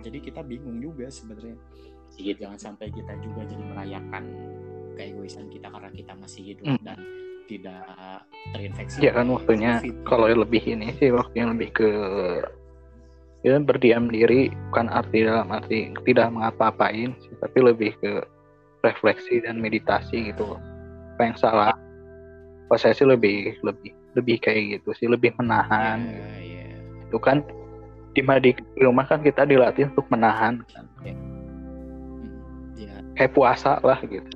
jadi 0.02 0.18
kita 0.18 0.40
bingung 0.42 0.80
juga 0.82 1.06
sebenarnya. 1.12 1.54
Jangan 2.18 2.58
sampai 2.58 2.90
kita 2.90 3.14
juga 3.22 3.46
jadi 3.46 3.62
merayakan 3.62 4.24
keegoisan 4.98 5.46
kita 5.54 5.70
karena 5.70 5.90
kita 5.94 6.12
masih 6.18 6.42
hidup 6.54 6.66
Hmm. 6.66 6.82
dan 6.82 6.98
tidak 7.46 7.86
terinfeksi. 8.52 8.98
Ya 9.00 9.14
kan 9.14 9.30
waktunya 9.30 9.78
COVID. 9.80 10.04
kalau 10.04 10.26
lebih 10.28 10.62
ini 10.66 10.92
sih 10.98 11.14
waktunya 11.14 11.46
lebih 11.48 11.70
ke 11.72 11.90
ya 13.46 13.54
berdiam 13.62 14.10
diri 14.10 14.50
bukan 14.68 14.90
arti 14.90 15.22
dalam 15.22 15.48
arti 15.54 15.94
tidak 16.02 16.28
mengapa-apain 16.34 17.14
tapi 17.38 17.58
lebih 17.62 17.94
ke 18.02 18.20
refleksi 18.82 19.40
dan 19.40 19.62
meditasi 19.62 20.34
gitu. 20.34 20.58
Apa 21.16 21.22
yang 21.22 21.36
salah 21.38 21.72
kalau 22.68 22.78
saya 22.78 22.92
sih 22.92 23.08
lebih 23.08 23.56
lebih 23.64 23.90
lebih 24.12 24.36
kayak 24.38 24.78
gitu 24.78 24.92
sih 24.94 25.08
lebih 25.08 25.32
menahan 25.34 26.04
ya, 26.04 26.28
ya. 26.38 26.66
itu 27.08 27.18
kan 27.18 27.40
di 28.12 28.20
di 28.20 28.50
di 28.52 28.80
rumah 28.82 29.04
kan 29.04 29.22
kita 29.22 29.44
dilatih 29.44 29.88
untuk 29.88 30.04
menahan 30.08 30.60
kan. 30.68 30.84
Hmm, 31.00 32.28
ya. 32.76 32.92
kayak 33.14 33.32
puasa 33.32 33.80
lah 33.80 33.96
gitu 34.04 34.28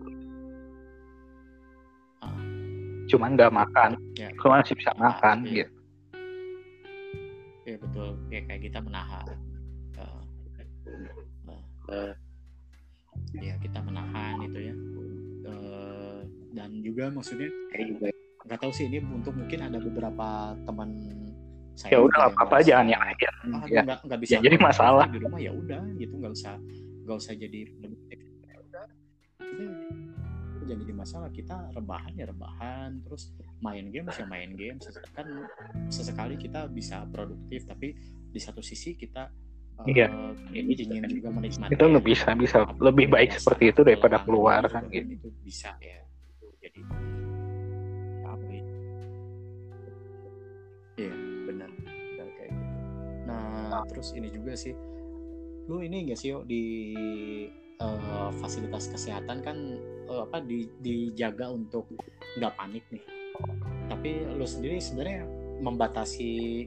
Ah. 2.23 2.33
cuman 3.07 3.35
nggak 3.35 3.53
makan 3.53 3.91
Ya. 4.15 4.31
cuma 4.39 4.63
masih 4.63 4.79
bisa 4.79 4.95
Ah, 4.95 5.01
makan 5.11 5.37
iya. 5.45 5.67
gitu 5.67 5.77
ya 7.63 7.77
betul 7.79 8.09
ya 8.29 8.41
kayak 8.43 8.63
kita 8.65 8.79
menahan 8.81 9.27
Eh, 11.93 11.93
eh, 11.93 12.15
ya 13.43 13.55
kita 13.59 13.79
menahan 13.83 14.35
itu 14.43 14.59
ya 14.63 14.75
dan 16.53 16.71
juga 16.81 17.09
maksudnya 17.09 17.49
nggak 18.43 18.59
tahu 18.59 18.73
sih 18.75 18.87
ini 18.87 18.99
untuk 19.01 19.33
mungkin 19.33 19.61
ada 19.63 19.79
beberapa 19.79 20.53
teman 20.67 20.89
saya 21.73 21.97
ya 21.97 21.99
udah 22.05 22.19
yang 22.21 22.33
apa-apa 22.37 22.45
merasa, 22.53 22.69
aja 22.69 22.73
ah, 22.77 22.85
ya. 23.65 23.83
nggak 23.83 23.99
nggak 24.05 24.19
bisa 24.21 24.33
Ya, 24.37 24.41
jadi 24.45 24.57
masalah. 24.61 25.05
di 25.09 25.19
rumah 25.25 25.41
ya 25.41 25.53
udah 25.57 25.81
gitu 25.97 26.15
nggak 26.21 26.33
usah 26.37 26.55
nggak 27.09 27.17
usah 27.17 27.33
jadi 27.33 27.61
ya 27.73 28.57
udah 28.61 28.85
itu 29.43 29.65
jangan 30.69 30.81
jadi 30.85 30.95
masalah 30.95 31.29
kita 31.33 31.57
rebahan 31.73 32.13
ya 32.15 32.25
rebahan 32.29 32.91
terus 33.03 33.33
main 33.59 33.91
game 33.91 34.07
ya 34.07 34.27
main 34.29 34.51
game. 34.55 34.79
Kan 35.17 35.27
sesekali 35.89 36.37
kita 36.39 36.69
bisa 36.71 37.03
produktif 37.09 37.67
tapi 37.67 37.97
di 38.31 38.41
satu 38.41 38.61
sisi 38.63 38.95
kita 38.95 39.33
eh, 39.83 39.97
Iya. 39.97 40.07
ingin 40.55 41.09
juga 41.09 41.31
menikmati 41.33 41.73
itu 41.75 41.85
nggak 41.89 42.05
bisa 42.07 42.29
bisa 42.37 42.57
lebih 42.79 43.09
baik 43.11 43.33
seperti 43.35 43.73
itu 43.73 43.81
daripada 43.83 44.21
Pelan 44.21 44.27
keluar 44.29 44.63
kan 44.69 44.83
gitu. 44.93 45.09
itu 45.19 45.29
bisa 45.43 45.73
ya 45.81 45.99
jadi 46.63 46.81
apa 48.23 48.47
ya? 48.47 48.65
Iya 50.97 51.15
benar. 51.51 51.71
Benar 51.75 52.29
kayak 52.39 52.51
gitu. 52.55 52.75
Nah 53.27 53.83
terus 53.91 54.09
ini 54.15 54.29
juga 54.31 54.55
sih. 54.55 54.75
Lu 55.67 55.83
ini 55.83 56.07
enggak 56.07 56.19
sih 56.23 56.31
Yo, 56.35 56.47
di 56.47 56.63
eh, 57.83 58.31
fasilitas 58.39 58.87
kesehatan 58.91 59.43
kan 59.43 59.57
eh, 60.07 60.21
apa 60.23 60.39
di, 60.43 60.71
dijaga 60.79 61.51
untuk 61.51 61.91
nggak 62.39 62.53
panik 62.55 62.85
nih. 62.95 63.05
Tapi 63.91 64.11
lu 64.39 64.47
sendiri 64.47 64.79
sebenarnya 64.79 65.27
membatasi 65.63 66.67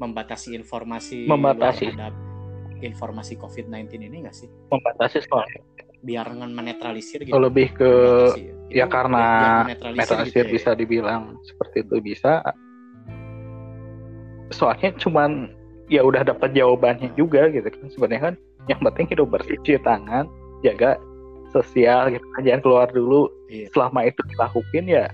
membatasi 0.00 0.56
informasi 0.56 1.28
Membatasi. 1.28 1.92
terhadap 1.92 2.14
informasi 2.80 3.36
COVID-19 3.36 4.08
ini 4.08 4.24
enggak 4.24 4.36
sih? 4.36 4.48
Membatasi 4.72 5.20
soalnya 5.28 5.60
biar 6.00 6.26
ngen- 6.28 6.54
menetralisir 6.54 7.20
gitu 7.22 7.36
lebih 7.36 7.72
ke 7.72 7.92
ya. 8.70 8.84
ya 8.84 8.86
karena 8.86 9.20
biar- 9.20 9.76
biar 9.76 9.96
menetralisir 9.96 10.44
gitu 10.44 10.48
ya. 10.48 10.52
bisa 10.52 10.70
dibilang 10.72 11.22
seperti 11.42 11.84
itu 11.84 11.96
bisa 12.00 12.32
soalnya 14.50 14.90
cuman 14.96 15.52
ya 15.86 16.02
udah 16.02 16.22
dapat 16.22 16.50
jawabannya 16.52 17.10
juga 17.14 17.50
gitu 17.50 17.66
kan 17.66 17.86
sebenarnya 17.88 18.22
kan 18.22 18.34
yang 18.66 18.80
penting 18.80 19.06
hidup 19.08 19.26
bersih 19.28 19.56
cuci 19.58 19.78
tangan 19.80 20.26
jaga 20.62 20.98
sosial 21.50 22.10
gitu 22.10 22.26
kan 22.32 22.42
jangan 22.42 22.62
keluar 22.62 22.88
dulu 22.88 23.26
Iya. 23.50 23.66
selama 23.74 24.06
itu 24.06 24.20
dilakuin 24.26 24.86
ya 24.86 25.06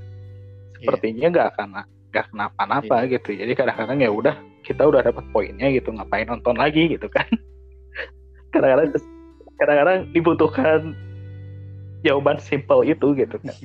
sepertinya 0.77 1.27
nggak 1.33 1.47
akan 1.57 1.67
nggak 2.13 2.27
kenapa-napa 2.29 2.97
Iya. 3.03 3.17
gitu 3.17 3.31
jadi 3.33 3.53
kadang-kadang 3.55 3.99
ya 3.99 4.11
udah 4.13 4.35
kita 4.61 4.83
udah 4.85 5.01
dapat 5.01 5.25
poinnya 5.33 5.69
gitu 5.73 5.89
ngapain 5.91 6.29
nonton 6.29 6.57
lagi 6.57 6.93
gitu 6.93 7.09
kan 7.09 7.25
kadang-kadang 8.53 8.93
kadang-kadang 9.57 10.09
dibutuhkan 10.13 10.93
jawaban 12.05 12.39
simple 12.39 12.85
itu 12.87 13.17
gitu 13.17 13.37
kan. 13.41 13.57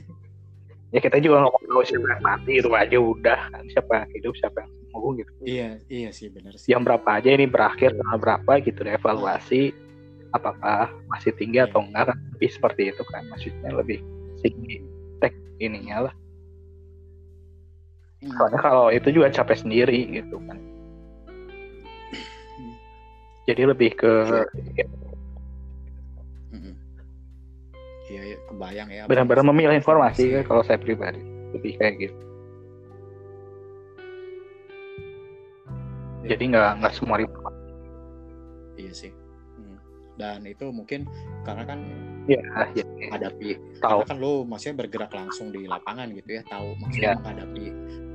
Ya 0.91 0.99
kita 0.99 1.23
juga 1.23 1.47
ngomong 1.47 1.63
kalau 1.71 1.83
siapa 1.87 2.07
yang 2.17 2.23
mati 2.23 2.51
itu 2.59 2.69
aja 2.75 2.97
udah 2.99 3.41
kan. 3.51 3.63
Siapa 3.71 3.91
yang 4.03 4.09
hidup 4.11 4.33
siapa 4.35 4.57
yang 4.65 4.71
sembuh 4.71 5.11
gitu. 5.23 5.31
Iya 5.47 5.69
iya 5.87 6.09
sih 6.11 6.27
benar 6.27 6.55
sih. 6.59 6.71
Jam 6.71 6.83
berapa 6.83 7.07
aja 7.07 7.29
ini 7.31 7.47
berakhir 7.47 7.95
tanggal 7.95 8.19
berapa 8.19 8.51
gitu 8.63 8.83
dievaluasi 8.83 9.71
apakah 10.35 10.91
masih 11.11 11.31
tinggi 11.35 11.63
atau 11.63 11.79
enggak 11.79 12.11
kan. 12.11 12.17
Lebih 12.35 12.49
seperti 12.51 12.81
itu 12.91 13.03
kan 13.07 13.23
maksudnya 13.31 13.71
lebih 13.71 13.99
tinggi 14.43 14.83
tek 15.23 15.35
ininya 15.59 16.09
lah. 16.09 16.15
Hmm. 18.21 18.37
soalnya 18.37 18.61
kalau 18.61 18.93
itu 18.93 19.09
juga 19.09 19.33
capek 19.33 19.65
sendiri 19.65 20.05
gitu 20.13 20.37
kan. 20.45 20.61
Jadi 23.49 23.65
lebih 23.65 23.97
ke 23.97 24.13
Mm-mm. 24.29 25.10
Iya 28.11 28.35
iya 28.35 28.37
kebayang 28.51 28.89
ya 28.91 29.03
benar-benar 29.07 29.47
memilah 29.47 29.75
informasi 29.79 30.35
ya, 30.35 30.41
kalau 30.43 30.59
saya 30.67 30.75
pribadi 30.75 31.23
lebih 31.55 31.79
kayak 31.79 31.95
gitu 32.03 32.31
Iya. 36.21 36.37
jadi 36.37 36.43
nggak 36.53 36.69
nggak 36.81 36.93
semua 36.93 37.17
informasi 37.17 37.61
iya 38.77 38.91
sih 38.93 39.11
hmm. 39.57 39.77
dan 40.21 40.45
itu 40.45 40.65
mungkin 40.69 41.09
karena 41.41 41.63
kan 41.65 41.79
ya, 42.29 42.41
ya, 42.77 42.85
ya. 42.85 43.07
hadapi 43.09 43.57
tahu 43.81 44.05
kan 44.05 44.21
lo 44.21 44.45
maksudnya 44.45 44.85
bergerak 44.85 45.11
langsung 45.11 45.49
di 45.49 45.65
lapangan 45.65 46.13
gitu 46.13 46.37
ya 46.37 46.41
tahu 46.45 46.77
maksudnya 46.77 47.17
ya. 47.17 47.17
menghadapi 47.17 47.65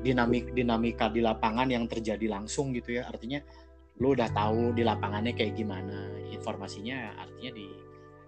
dinamik 0.06 0.44
dinamika 0.54 1.10
di 1.10 1.18
lapangan 1.18 1.66
yang 1.66 1.90
terjadi 1.90 2.30
langsung 2.30 2.70
gitu 2.70 3.02
ya 3.02 3.10
artinya 3.10 3.42
lo 3.98 4.14
udah 4.14 4.30
tahu 4.30 4.76
di 4.76 4.86
lapangannya 4.86 5.34
kayak 5.34 5.58
gimana 5.58 6.14
informasinya 6.30 7.16
artinya 7.18 7.50
di 7.58 7.66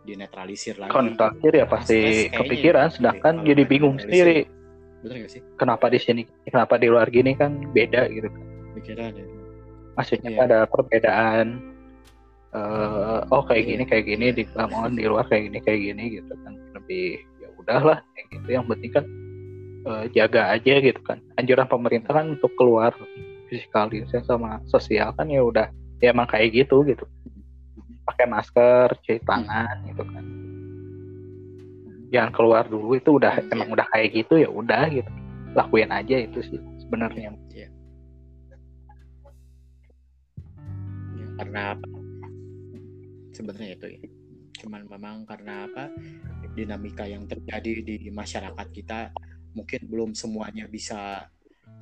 dinetralisir 0.08 0.80
lagi. 0.80 0.92
Kontakir 0.92 1.52
ya 1.52 1.68
pasti 1.68 2.32
kepikiran 2.32 2.88
sedangkan 2.88 3.44
jadi 3.44 3.62
bingung 3.68 4.00
sendiri. 4.00 4.48
Bener 5.04 5.28
gak 5.28 5.30
sih? 5.36 5.42
Kenapa 5.60 5.92
di 5.92 6.00
sini 6.00 6.22
kenapa 6.48 6.80
di 6.80 6.88
luar 6.88 7.12
gini 7.12 7.36
kan 7.36 7.60
beda 7.76 8.08
gitu. 8.08 8.32
Kan 8.32 8.44
pikiran 8.80 9.12
ya 9.12 9.26
maksudnya 9.98 10.30
iya. 10.30 10.40
ada 10.46 10.58
perbedaan 10.70 11.58
uh, 12.54 13.26
oh 13.34 13.42
kayak 13.50 13.66
gini 13.66 13.82
kayak 13.82 14.04
gini 14.06 14.26
di 14.30 14.42
Lamongan 14.54 14.94
di 14.94 15.04
luar 15.10 15.26
kayak 15.26 15.50
gini 15.50 15.58
kayak 15.60 15.80
gini 15.92 16.04
gitu 16.22 16.32
kan. 16.46 16.54
Lebih 16.78 17.06
ya 17.44 17.48
udahlah 17.60 17.98
kayak 18.16 18.26
gitu. 18.32 18.48
Yang 18.48 18.64
penting 18.72 18.92
kan 18.94 19.04
uh, 19.84 20.04
jaga 20.14 20.42
aja 20.54 20.74
gitu 20.80 21.00
kan. 21.04 21.18
Anjuran 21.36 21.68
pemerintah 21.68 22.16
kan 22.16 22.38
untuk 22.38 22.54
keluar 22.56 22.94
distancing 23.48 24.04
sama 24.24 24.60
sosial 24.68 25.12
kan 25.16 25.28
ya 25.28 25.40
udah 25.40 25.72
ya 25.98 26.14
emang 26.14 26.30
kayak 26.30 26.54
gitu 26.54 26.86
gitu 26.86 27.04
pakai 28.18 28.34
masker 28.34 28.98
cuci 28.98 29.22
tangan 29.22 29.76
gitu 29.86 30.02
kan. 30.02 30.24
Jangan 32.10 32.30
keluar 32.34 32.66
dulu 32.66 32.98
itu 32.98 33.14
udah 33.14 33.38
emang 33.54 33.70
udah 33.70 33.86
kayak 33.94 34.10
gitu 34.10 34.42
ya 34.42 34.50
udah 34.50 34.90
gitu. 34.90 35.06
Lakuin 35.54 35.94
aja 35.94 36.18
itu 36.18 36.42
sih 36.42 36.58
sebenarnya. 36.82 37.30
Yeah. 37.54 37.70
karena 41.38 41.78
apa? 41.78 41.86
Sebenarnya 43.30 43.78
itu 43.78 43.86
ya. 43.86 44.00
Cuman 44.66 44.82
memang 44.90 45.22
karena 45.22 45.70
apa? 45.70 45.94
Dinamika 46.58 47.06
yang 47.06 47.22
terjadi 47.30 47.86
di 47.86 48.10
masyarakat 48.10 48.66
kita 48.74 49.14
mungkin 49.54 49.86
belum 49.86 50.10
semuanya 50.18 50.66
bisa 50.66 51.30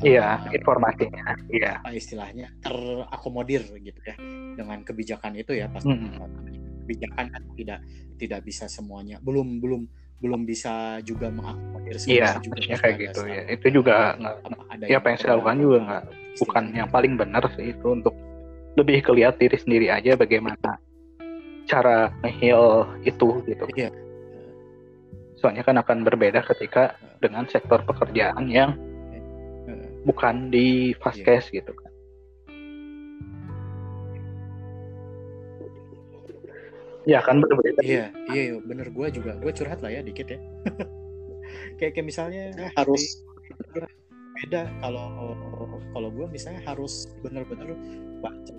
iya 0.04 0.40
uh, 0.40 0.52
informasinya 0.52 1.26
iya 1.48 1.80
apa 1.80 1.92
istilahnya 1.96 2.52
terakomodir 2.60 3.64
gitu 3.80 4.00
ya 4.04 4.16
dengan 4.56 4.84
kebijakan 4.84 5.36
itu 5.40 5.56
ya 5.56 5.70
pasti 5.72 5.92
-hmm. 5.92 6.20
kebijakan 6.84 7.24
kan 7.32 7.42
tidak 7.56 7.80
tidak 8.16 8.40
bisa 8.44 8.68
semuanya 8.68 9.16
belum 9.24 9.60
belum 9.60 9.82
belum 10.16 10.48
bisa 10.48 11.00
juga 11.04 11.28
mengakomodir 11.28 11.96
iya 12.08 12.36
juga 12.40 12.76
kayak 12.80 12.96
gitu 13.00 13.20
ya 13.28 13.42
itu 13.52 13.66
juga 13.72 14.16
nggak 14.16 14.36
ada 14.72 14.84
ya 14.88 14.96
apa 15.00 15.06
yang 15.12 15.18
saya 15.20 15.32
lakukan 15.36 15.58
juga 15.60 15.78
nggak 15.84 16.04
bukan 16.36 16.64
yang 16.76 16.88
paling 16.92 17.14
benar 17.16 17.44
sih 17.56 17.72
itu 17.72 17.86
untuk 17.88 18.12
lebih 18.76 19.00
kelihat 19.00 19.40
diri 19.40 19.56
sendiri 19.56 19.88
aja 19.88 20.12
bagaimana 20.20 20.76
cara 21.66 22.12
ngehil 22.22 22.86
itu 23.02 23.42
gitu. 23.44 23.64
Iya. 23.74 23.90
Soalnya 25.36 25.64
kan 25.66 25.76
akan 25.80 26.06
berbeda 26.06 26.44
ketika 26.54 26.96
dengan 27.20 27.44
sektor 27.50 27.82
pekerjaan 27.84 28.48
yang 28.48 28.76
bukan 30.06 30.54
di 30.54 30.94
fast 31.02 31.18
iya. 31.20 31.26
cash 31.26 31.50
gitu 31.50 31.74
kan. 31.74 31.90
Ya 37.06 37.22
kan 37.22 37.38
berbeda. 37.38 37.82
Iya, 37.82 38.10
iya, 38.34 38.42
iya 38.50 38.58
bener 38.62 38.90
gue 38.90 39.06
juga. 39.14 39.38
Gue 39.38 39.54
curhat 39.54 39.82
lah 39.82 39.90
ya 39.90 40.02
dikit 40.02 40.26
ya. 40.26 40.38
kayak, 41.78 41.92
kayak 41.98 42.06
misalnya 42.06 42.50
harus 42.74 43.22
beda 44.36 44.68
kalau 44.84 45.32
kalau 45.96 46.08
gue 46.12 46.26
misalnya 46.28 46.60
harus 46.68 47.08
bener-bener 47.24 47.72
baca 48.20 48.54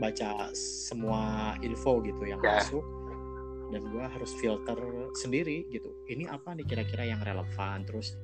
baca 0.00 0.30
semua 0.56 1.52
info 1.60 2.00
gitu 2.00 2.24
yang 2.24 2.40
yeah. 2.40 2.56
masuk 2.56 2.84
dan 3.70 3.84
gue 3.84 4.04
harus 4.04 4.32
filter 4.40 4.78
sendiri 5.12 5.68
gitu 5.68 5.92
ini 6.08 6.24
apa 6.24 6.56
nih 6.56 6.64
kira-kira 6.64 7.04
yang 7.04 7.20
relevan 7.20 7.84
terus 7.84 8.16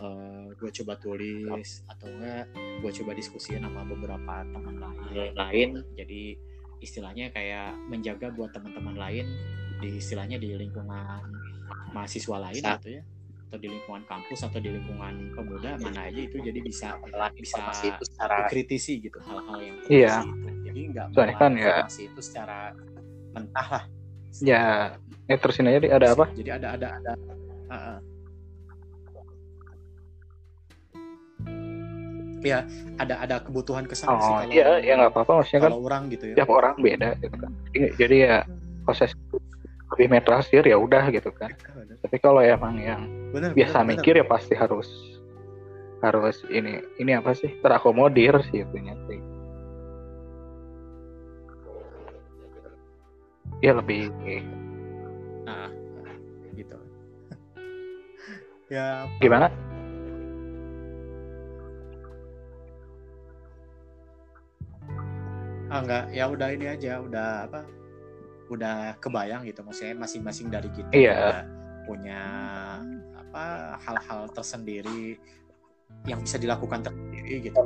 uh, 0.00 0.06
eh, 0.06 0.44
gue 0.56 0.70
coba 0.82 0.94
tulis 1.00 1.84
atau 1.88 2.06
enggak 2.08 2.44
gue 2.54 2.90
coba 3.02 3.10
diskusi 3.16 3.56
sama 3.56 3.82
beberapa 3.84 4.44
teman 4.48 4.76
lain. 4.80 5.32
Lain. 5.36 5.68
Jadi 5.96 6.36
istilahnya 6.80 7.32
kayak 7.32 7.72
menjaga 7.88 8.28
buat 8.36 8.52
teman-teman 8.52 8.96
lain 8.96 9.26
di 9.80 9.96
istilahnya 10.00 10.36
di 10.40 10.56
lingkungan 10.56 11.24
mahasiswa 11.92 12.36
lain 12.36 12.62
Sa 12.62 12.76
gitu 12.80 13.00
ya. 13.00 13.02
Atau 13.46 13.58
di 13.62 13.68
lingkungan 13.70 14.02
kampus 14.10 14.42
atau 14.42 14.58
di 14.58 14.70
lingkungan 14.74 15.30
pemuda 15.32 15.78
mana 15.78 16.10
aja 16.10 16.20
itu 16.20 16.36
jadi 16.42 16.58
bisa 16.60 16.98
bisa 17.38 17.62
itu 17.86 18.04
secara 18.04 18.50
kritisi 18.50 18.98
gitu 18.98 19.22
hal-hal 19.22 19.58
yang 19.62 19.76
iya. 19.86 20.14
itu. 20.26 20.50
jadi 20.66 20.80
nggak 20.90 21.06
soalnya 21.14 21.36
kan 21.38 21.52
ya. 21.54 21.76
itu 21.86 22.20
secara 22.20 22.74
mentah 23.30 23.68
lah. 23.70 23.84
Ya 24.42 24.62
eh 25.30 25.38
terusin 25.38 25.70
aja 25.70 25.78
ada 25.78 26.08
apa? 26.12 26.26
Jadi 26.34 26.50
ada 26.50 26.68
ada 26.74 26.88
ada 26.98 27.12
uh, 27.70 27.74
uh. 27.74 28.15
Ya 32.44 32.64
ada 33.00 33.20
ada 33.22 33.36
kebutuhan 33.40 33.88
ke 33.88 33.94
sana 33.96 34.16
oh, 34.16 34.20
sih 34.20 34.32
kalau 34.32 34.52
iya 34.52 34.68
ya 34.82 34.92
nggak 35.00 35.12
apa-apa 35.12 35.32
maksudnya 35.42 35.62
kan 35.68 35.72
orang 35.72 36.02
gitu 36.12 36.24
ya. 36.32 36.34
tiap 36.42 36.50
orang 36.52 36.74
beda 36.78 37.08
gitu 37.22 37.36
kan. 37.36 37.50
Jadi 37.74 38.16
ya 38.22 38.36
proses 38.84 39.10
lebih 39.94 40.06
metrasir 40.12 40.62
ya 40.66 40.76
udah 40.76 41.08
gitu 41.10 41.30
kan. 41.32 41.50
Tapi 42.02 42.16
kalau 42.20 42.42
emang 42.42 42.76
yang 42.78 43.02
bener, 43.32 43.54
biasa 43.54 43.82
bener, 43.82 43.88
mikir 43.96 44.14
bener. 44.18 44.26
ya 44.26 44.30
pasti 44.30 44.54
harus 44.54 44.88
harus 46.04 46.36
ini 46.52 46.84
ini 47.00 47.16
apa 47.16 47.32
sih 47.32 47.50
terakomodir 47.64 48.36
sih 48.52 48.62
itunya 48.62 48.94
sih. 49.08 49.20
Ya 53.64 53.72
lebih 53.72 54.12
nah 55.46 55.70
gitu. 56.52 56.76
Ya 58.66 59.06
gimana 59.22 59.46
ah 65.66 65.80
enggak 65.82 66.04
ya 66.14 66.24
udah 66.30 66.48
ini 66.54 66.66
aja 66.70 67.02
udah 67.02 67.50
apa 67.50 67.60
udah 68.46 68.94
kebayang 69.02 69.42
gitu 69.46 69.66
maksudnya 69.66 69.94
masing-masing 69.98 70.46
dari 70.46 70.70
kita 70.70 70.90
iya 70.94 71.42
punya 71.86 72.22
apa 73.18 73.74
hal-hal 73.82 74.30
tersendiri 74.30 75.18
yang 76.06 76.22
bisa 76.22 76.38
dilakukan 76.38 76.86
tersendiri 76.86 77.50
gitu 77.50 77.62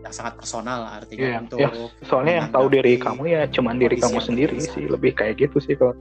yang 0.00 0.12
sangat 0.12 0.40
personal 0.40 0.88
artinya 0.88 1.36
yeah, 1.36 1.42
untuk 1.44 1.58
yeah. 1.60 1.72
soalnya 2.08 2.34
yang 2.44 2.48
tahu 2.52 2.66
diri 2.72 2.96
kamu 2.96 3.22
ya 3.28 3.42
cuman 3.48 3.76
diri 3.76 3.96
kamu 4.00 4.18
sendiri 4.20 4.56
sih 4.60 4.88
lebih 4.88 5.12
kayak 5.12 5.36
gitu 5.44 5.60
sih 5.60 5.76
kalau 5.76 5.92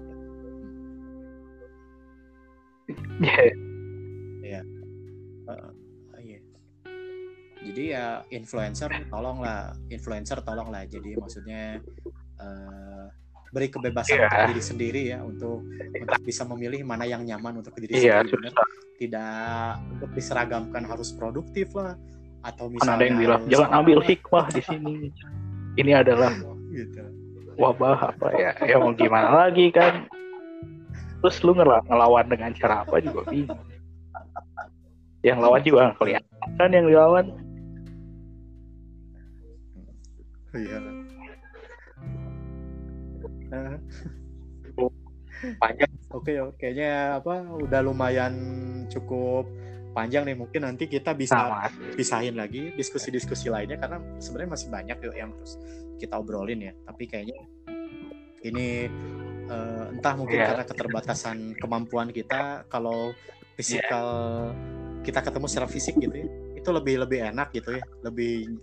yeah. 3.24 3.52
Jadi 7.74 7.98
ya 7.98 8.22
influencer 8.30 9.10
tolonglah. 9.10 9.74
Influencer 9.90 10.46
tolonglah. 10.46 10.86
Jadi 10.86 11.18
maksudnya 11.18 11.82
uh, 12.38 13.10
beri 13.50 13.74
kebebasan 13.74 14.14
yeah. 14.14 14.30
untuk 14.30 14.46
diri 14.54 14.64
sendiri 14.64 15.02
ya 15.10 15.20
untuk 15.26 15.66
untuk 15.90 16.22
bisa 16.22 16.46
memilih 16.46 16.86
mana 16.86 17.10
yang 17.10 17.26
nyaman 17.26 17.66
untuk 17.66 17.74
diri 17.82 17.98
yeah, 17.98 18.22
sendiri. 18.22 18.54
benar. 18.54 18.66
tidak 19.02 19.82
untuk 19.90 20.10
diseragamkan 20.14 20.86
harus 20.86 21.10
produktif 21.18 21.74
lah. 21.74 21.98
Atau 22.46 22.70
misalnya 22.70 22.94
ada 22.94 23.06
yang 23.10 23.18
bilang 23.18 23.42
jangan 23.50 23.70
ambil 23.82 24.00
hikmah 24.06 24.46
di 24.54 24.62
sini. 24.62 24.94
Ini 25.74 25.92
adalah 26.06 26.30
gitu. 26.78 27.02
wabah 27.58 28.14
apa 28.14 28.28
ya? 28.38 28.54
Ya 28.70 28.78
mau 28.78 28.94
gimana 28.94 29.50
lagi 29.50 29.74
kan? 29.74 30.06
Terus 31.26 31.42
lu 31.42 31.58
ngel 31.58 31.74
ngelawan 31.90 32.30
dengan 32.30 32.54
cara 32.54 32.86
apa 32.86 33.02
juga 33.02 33.26
bingung. 33.34 33.66
Yang 35.26 35.38
lawan 35.42 35.62
juga 35.66 35.82
kelihatan 35.98 36.70
yang 36.70 36.86
dilawan 36.86 37.43
iya. 40.58 40.78
Panjang. 45.60 45.92
Oke 46.14 46.34
okay, 46.34 46.38
oke. 46.40 46.56
Kayaknya 46.58 47.20
apa 47.20 47.36
udah 47.60 47.80
lumayan 47.84 48.34
cukup 48.88 49.50
panjang 49.94 50.24
nih. 50.26 50.38
Mungkin 50.38 50.62
nanti 50.64 50.88
kita 50.88 51.14
bisa 51.14 51.36
Sama. 51.38 51.70
pisahin 51.94 52.40
lagi 52.40 52.74
diskusi-diskusi 52.74 53.52
lainnya 53.52 53.78
karena 53.78 54.00
sebenarnya 54.18 54.52
masih 54.56 54.68
banyak 54.72 54.98
yuk 55.04 55.16
yang 55.16 55.32
terus 55.36 55.60
kita 56.00 56.16
obrolin 56.18 56.72
ya. 56.72 56.74
Tapi 56.88 57.04
kayaknya 57.06 57.38
ini 58.44 58.88
uh, 59.52 59.92
entah 59.92 60.14
mungkin 60.16 60.38
yeah. 60.40 60.48
karena 60.52 60.64
keterbatasan 60.68 61.38
kemampuan 61.60 62.10
kita 62.12 62.68
kalau 62.72 63.12
fisikal 63.60 64.08
yeah. 64.50 65.02
kita 65.06 65.20
ketemu 65.22 65.46
secara 65.46 65.68
fisik 65.70 65.96
gitu 66.00 66.16
ya 66.16 66.28
itu 66.64 66.72
lebih 66.72 66.96
lebih 67.04 67.20
enak 67.36 67.52
gitu 67.52 67.76
ya. 67.76 67.84
Lebih 68.08 68.56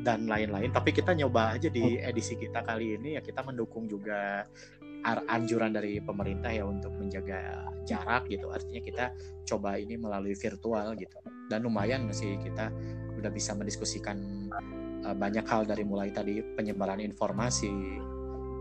dan 0.00 0.26
lain-lain. 0.26 0.70
Tapi 0.72 0.90
kita 0.90 1.12
nyoba 1.12 1.56
aja 1.56 1.68
di 1.68 2.00
edisi 2.00 2.36
kita 2.36 2.64
kali 2.64 2.96
ini 2.96 3.16
ya 3.16 3.22
kita 3.22 3.44
mendukung 3.44 3.84
juga 3.86 4.44
anjuran 5.04 5.72
dari 5.72 5.96
pemerintah 6.00 6.52
ya 6.52 6.64
untuk 6.68 6.92
menjaga 6.96 7.64
jarak 7.88 8.28
gitu. 8.28 8.52
Artinya 8.52 8.80
kita 8.84 9.04
coba 9.48 9.80
ini 9.80 9.96
melalui 9.96 10.36
virtual 10.36 10.92
gitu. 10.96 11.20
Dan 11.48 11.64
lumayan 11.64 12.08
sih 12.12 12.36
kita 12.36 12.68
udah 13.16 13.30
bisa 13.32 13.56
mendiskusikan 13.56 14.16
uh, 15.04 15.16
banyak 15.16 15.44
hal 15.48 15.64
dari 15.64 15.84
mulai 15.84 16.12
tadi 16.12 16.40
penyebaran 16.56 17.00
informasi, 17.00 17.72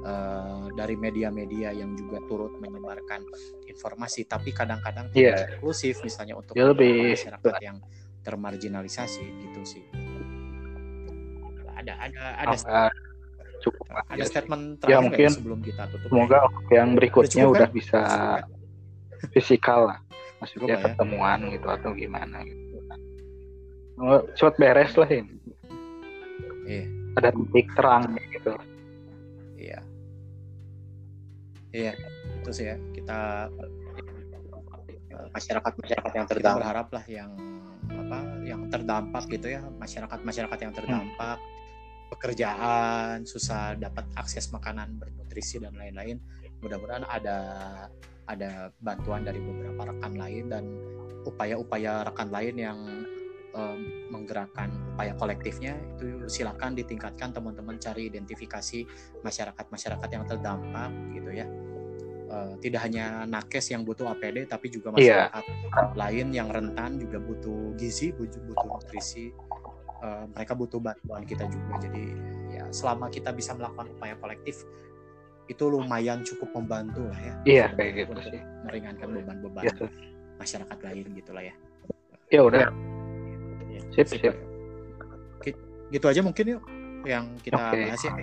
uh, 0.03 0.67
dari 0.75 0.95
media-media 0.95 1.75
yang 1.75 1.95
juga 1.95 2.23
turut 2.27 2.55
menyebarkan 2.59 3.23
informasi 3.67 4.25
tapi 4.25 4.51
kadang-kadang 4.55 5.11
Iya. 5.11 5.35
tidak 5.35 5.59
inklusif 5.59 5.95
misalnya 6.03 6.35
untuk 6.39 6.55
Dia 6.55 6.71
lebih- 6.71 7.15
masyarakat 7.15 7.55
yang 7.61 7.77
termarginalisasi 8.23 9.23
gitu 9.43 9.61
sih 9.63 9.83
ada 11.97 12.23
ada 12.37 12.55
ada 12.55 12.83
cukup 13.59 13.85
ada 13.89 14.23
statement 14.23 14.63
Ya, 14.77 14.77
terakhir 14.79 14.93
nggak 14.93 15.03
mungkin 15.09 15.29
sebelum 15.31 15.59
kita 15.59 15.83
tutup 15.89 16.07
semoga 16.07 16.39
yang 16.69 16.89
berikutnya 16.93 17.43
cukup, 17.43 17.55
udah 17.57 17.67
kan? 17.67 17.75
bisa 17.75 18.01
kan? 18.03 19.29
fisikal 19.31 19.79
lah 19.89 19.99
maksudnya 20.39 20.63
Cukup 20.63 20.79
ya. 20.79 20.85
ketemuan 20.91 21.39
gitu 21.49 21.67
atau 21.67 21.89
gimana 21.91 22.37
gitu 22.43 22.57
Oh, 23.99 24.23
cepet 24.31 24.55
beres 24.55 24.93
lah 24.95 25.09
ini 25.11 25.35
Iya. 26.63 26.85
ada 27.15 27.29
titik 27.33 27.67
terang 27.75 28.03
gitu 28.31 28.53
Iya. 29.59 29.79
Iya, 31.69 31.93
itu 32.39 32.49
sih 32.49 32.65
ya. 32.65 32.79
Kita 32.95 33.45
masyarakat 35.29 35.73
masyarakat 35.75 36.11
yang 36.15 36.25
kita 36.25 36.33
terdampak 36.33 36.57
berharap 36.63 36.87
lah 36.89 37.03
yang 37.05 37.29
apa 37.91 38.17
yang 38.41 38.61
terdampak 38.71 39.23
gitu 39.27 39.47
ya, 39.51 39.61
masyarakat-masyarakat 39.77 40.57
yang 40.63 40.73
terdampak 40.73 41.37
pekerjaan, 42.09 43.23
susah 43.23 43.77
dapat 43.77 44.05
akses 44.17 44.49
makanan 44.49 44.97
bernutrisi 44.97 45.61
dan 45.61 45.77
lain-lain. 45.77 46.17
Mudah-mudahan 46.59 47.05
ada 47.07 47.37
ada 48.29 48.69
bantuan 48.81 49.25
dari 49.25 49.41
beberapa 49.41 49.89
rekan 49.89 50.13
lain 50.13 50.53
dan 50.53 50.63
upaya-upaya 51.25 52.05
rekan 52.05 52.29
lain 52.29 52.55
yang 52.57 52.79
em, 53.57 53.79
menggerakkan 54.13 54.69
upaya 54.93 55.17
kolektifnya 55.17 55.73
itu 55.97 56.29
silakan 56.29 56.77
ditingkatkan 56.77 57.33
teman-teman 57.33 57.81
cari 57.81 58.05
identifikasi 58.09 58.85
masyarakat-masyarakat 59.25 60.09
yang 60.13 60.23
terdampak 60.29 60.91
gitu 61.17 61.31
ya 61.33 61.49
Eh, 62.29 62.53
tidak 62.61 62.85
hanya 62.85 63.25
nakes 63.25 63.73
yang 63.73 63.81
butuh 63.81 64.13
APD 64.13 64.45
tapi 64.45 64.69
juga 64.69 64.93
Iya. 64.93 65.33
masyarakat 65.33 65.97
lain 65.97 66.27
yang 66.29 66.53
rentan 66.53 67.01
juga 67.01 67.17
butuh 67.17 67.73
gizi 67.73 68.13
butuh 68.13 68.37
nutrisi 68.69 69.33
Eh, 69.99 70.25
mereka 70.31 70.55
butuh 70.55 70.79
bantuan 70.79 71.27
kita 71.27 71.43
juga 71.51 71.75
jadi 71.83 72.03
ya 72.49 72.63
selama 72.71 73.11
kita 73.11 73.35
bisa 73.35 73.51
melakukan 73.51 73.91
upaya 73.91 74.15
kolektif 74.15 74.63
itu 75.45 75.63
lumayan 75.67 76.23
cukup 76.23 76.55
membantu 76.55 77.03
lah 77.03 77.19
ya 77.19 77.33
Iya, 77.43 77.65
kayak 77.75 77.91
gitu 78.07 78.13
sih. 78.23 78.39
meringankan 78.63 79.11
beban-beban 79.11 79.67
Iya, 79.67 79.73
tuh. 79.75 79.91
masyarakat 80.39 80.77
lain 80.79 81.05
gitulah 81.13 81.43
ya 81.43 81.55
ya 82.29 82.41
udah 82.41 82.71
Ya, 83.69 83.81
Sip, 83.91 84.07
sip, 84.07 84.23
sip. 84.23 84.35
ya. 85.43 85.53
Gitu 85.89 86.05
aja 86.05 86.21
mungkin 86.21 86.45
yuk 86.47 86.63
yang 87.03 87.35
kita 87.41 87.57
Oke. 87.59 87.79
bahas 87.89 87.99
ya. 87.99 88.13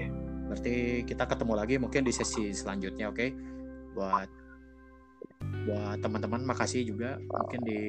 Berarti 0.46 0.74
kita 1.02 1.24
ketemu 1.26 1.52
lagi 1.54 1.74
mungkin 1.76 2.02
di 2.02 2.12
sesi 2.14 2.50
selanjutnya, 2.50 3.10
oke? 3.10 3.26
Buat 3.92 4.30
buat 5.66 5.98
teman-teman 5.98 6.46
makasih 6.46 6.86
juga 6.86 7.18
mungkin 7.20 7.60
di 7.62 7.80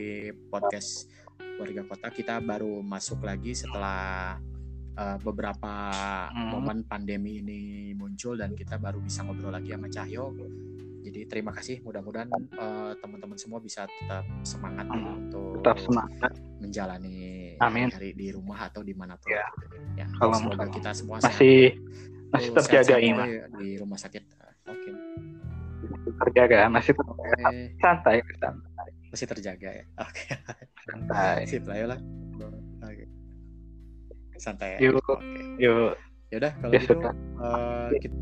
podcast 0.50 1.06
warga 1.58 1.82
kota 1.84 2.08
kita 2.10 2.38
baru 2.40 2.80
masuk 2.80 3.22
lagi 3.22 3.52
setelah 3.52 4.38
uh, 4.94 5.18
beberapa 5.20 5.74
Hmm. 6.30 6.50
momen 6.54 6.78
pandemi 6.84 7.42
ini 7.42 7.60
muncul 7.94 8.36
dan 8.36 8.54
kita 8.54 8.78
baru 8.78 9.00
bisa 9.00 9.22
ngobrol 9.22 9.52
lagi 9.52 9.74
sama 9.74 9.88
Cahyo. 9.88 10.34
Jadi 11.02 11.24
terima 11.24 11.50
kasih. 11.50 11.80
Mudah-mudahan 11.82 12.28
uh, 12.54 12.92
teman-teman 13.00 13.36
semua 13.36 13.58
bisa 13.58 13.88
tetap 13.88 14.28
semangat 14.44 14.86
ya 14.86 14.98
Hmm. 14.98 15.18
untuk 15.24 15.64
tetap 15.64 15.78
semangat 15.80 16.32
menjalani 16.60 17.18
Amin. 17.58 17.88
hari 17.90 18.12
di 18.12 18.28
rumah 18.30 18.68
atau 18.68 18.84
di 18.84 18.92
mana 18.92 19.16
pun. 19.16 19.32
Ya. 19.32 19.48
Ya, 19.96 20.06
Kalau 20.14 20.36
semoga 20.36 20.68
kita 20.68 20.92
semua 20.92 21.18
sehat. 21.18 21.32
masih 21.34 21.80
masih 22.28 22.50
Tuh, 22.52 22.56
terjaga 22.62 22.96
aja 23.00 23.24
di 23.56 23.70
rumah 23.78 23.96
sakit. 23.96 24.24
Oke. 24.68 24.92
terjaga 26.28 26.68
masih 26.68 26.92
terjaga. 26.92 27.48
Oke. 27.48 27.56
santai 27.80 28.16
santai 28.38 28.67
Masih 29.12 29.28
terjaga 29.28 29.70
ya. 29.72 29.84
Oke. 30.06 30.24
santai 30.88 31.38
Sip 31.48 31.64
lah 31.68 31.78
lah. 31.88 32.00
Oke. 32.84 33.06
Santai. 34.38 34.78
ya. 34.78 34.92
Yuk. 34.92 35.02
Oke. 35.02 35.42
yuk 35.58 35.94
Ya 36.28 36.38
udah 36.44 36.52
kalau 36.60 36.74
Ya 36.76 36.80
gitu 36.84 36.94
sudah. 37.00 37.14
eh, 37.16 37.88
kita 38.04 38.16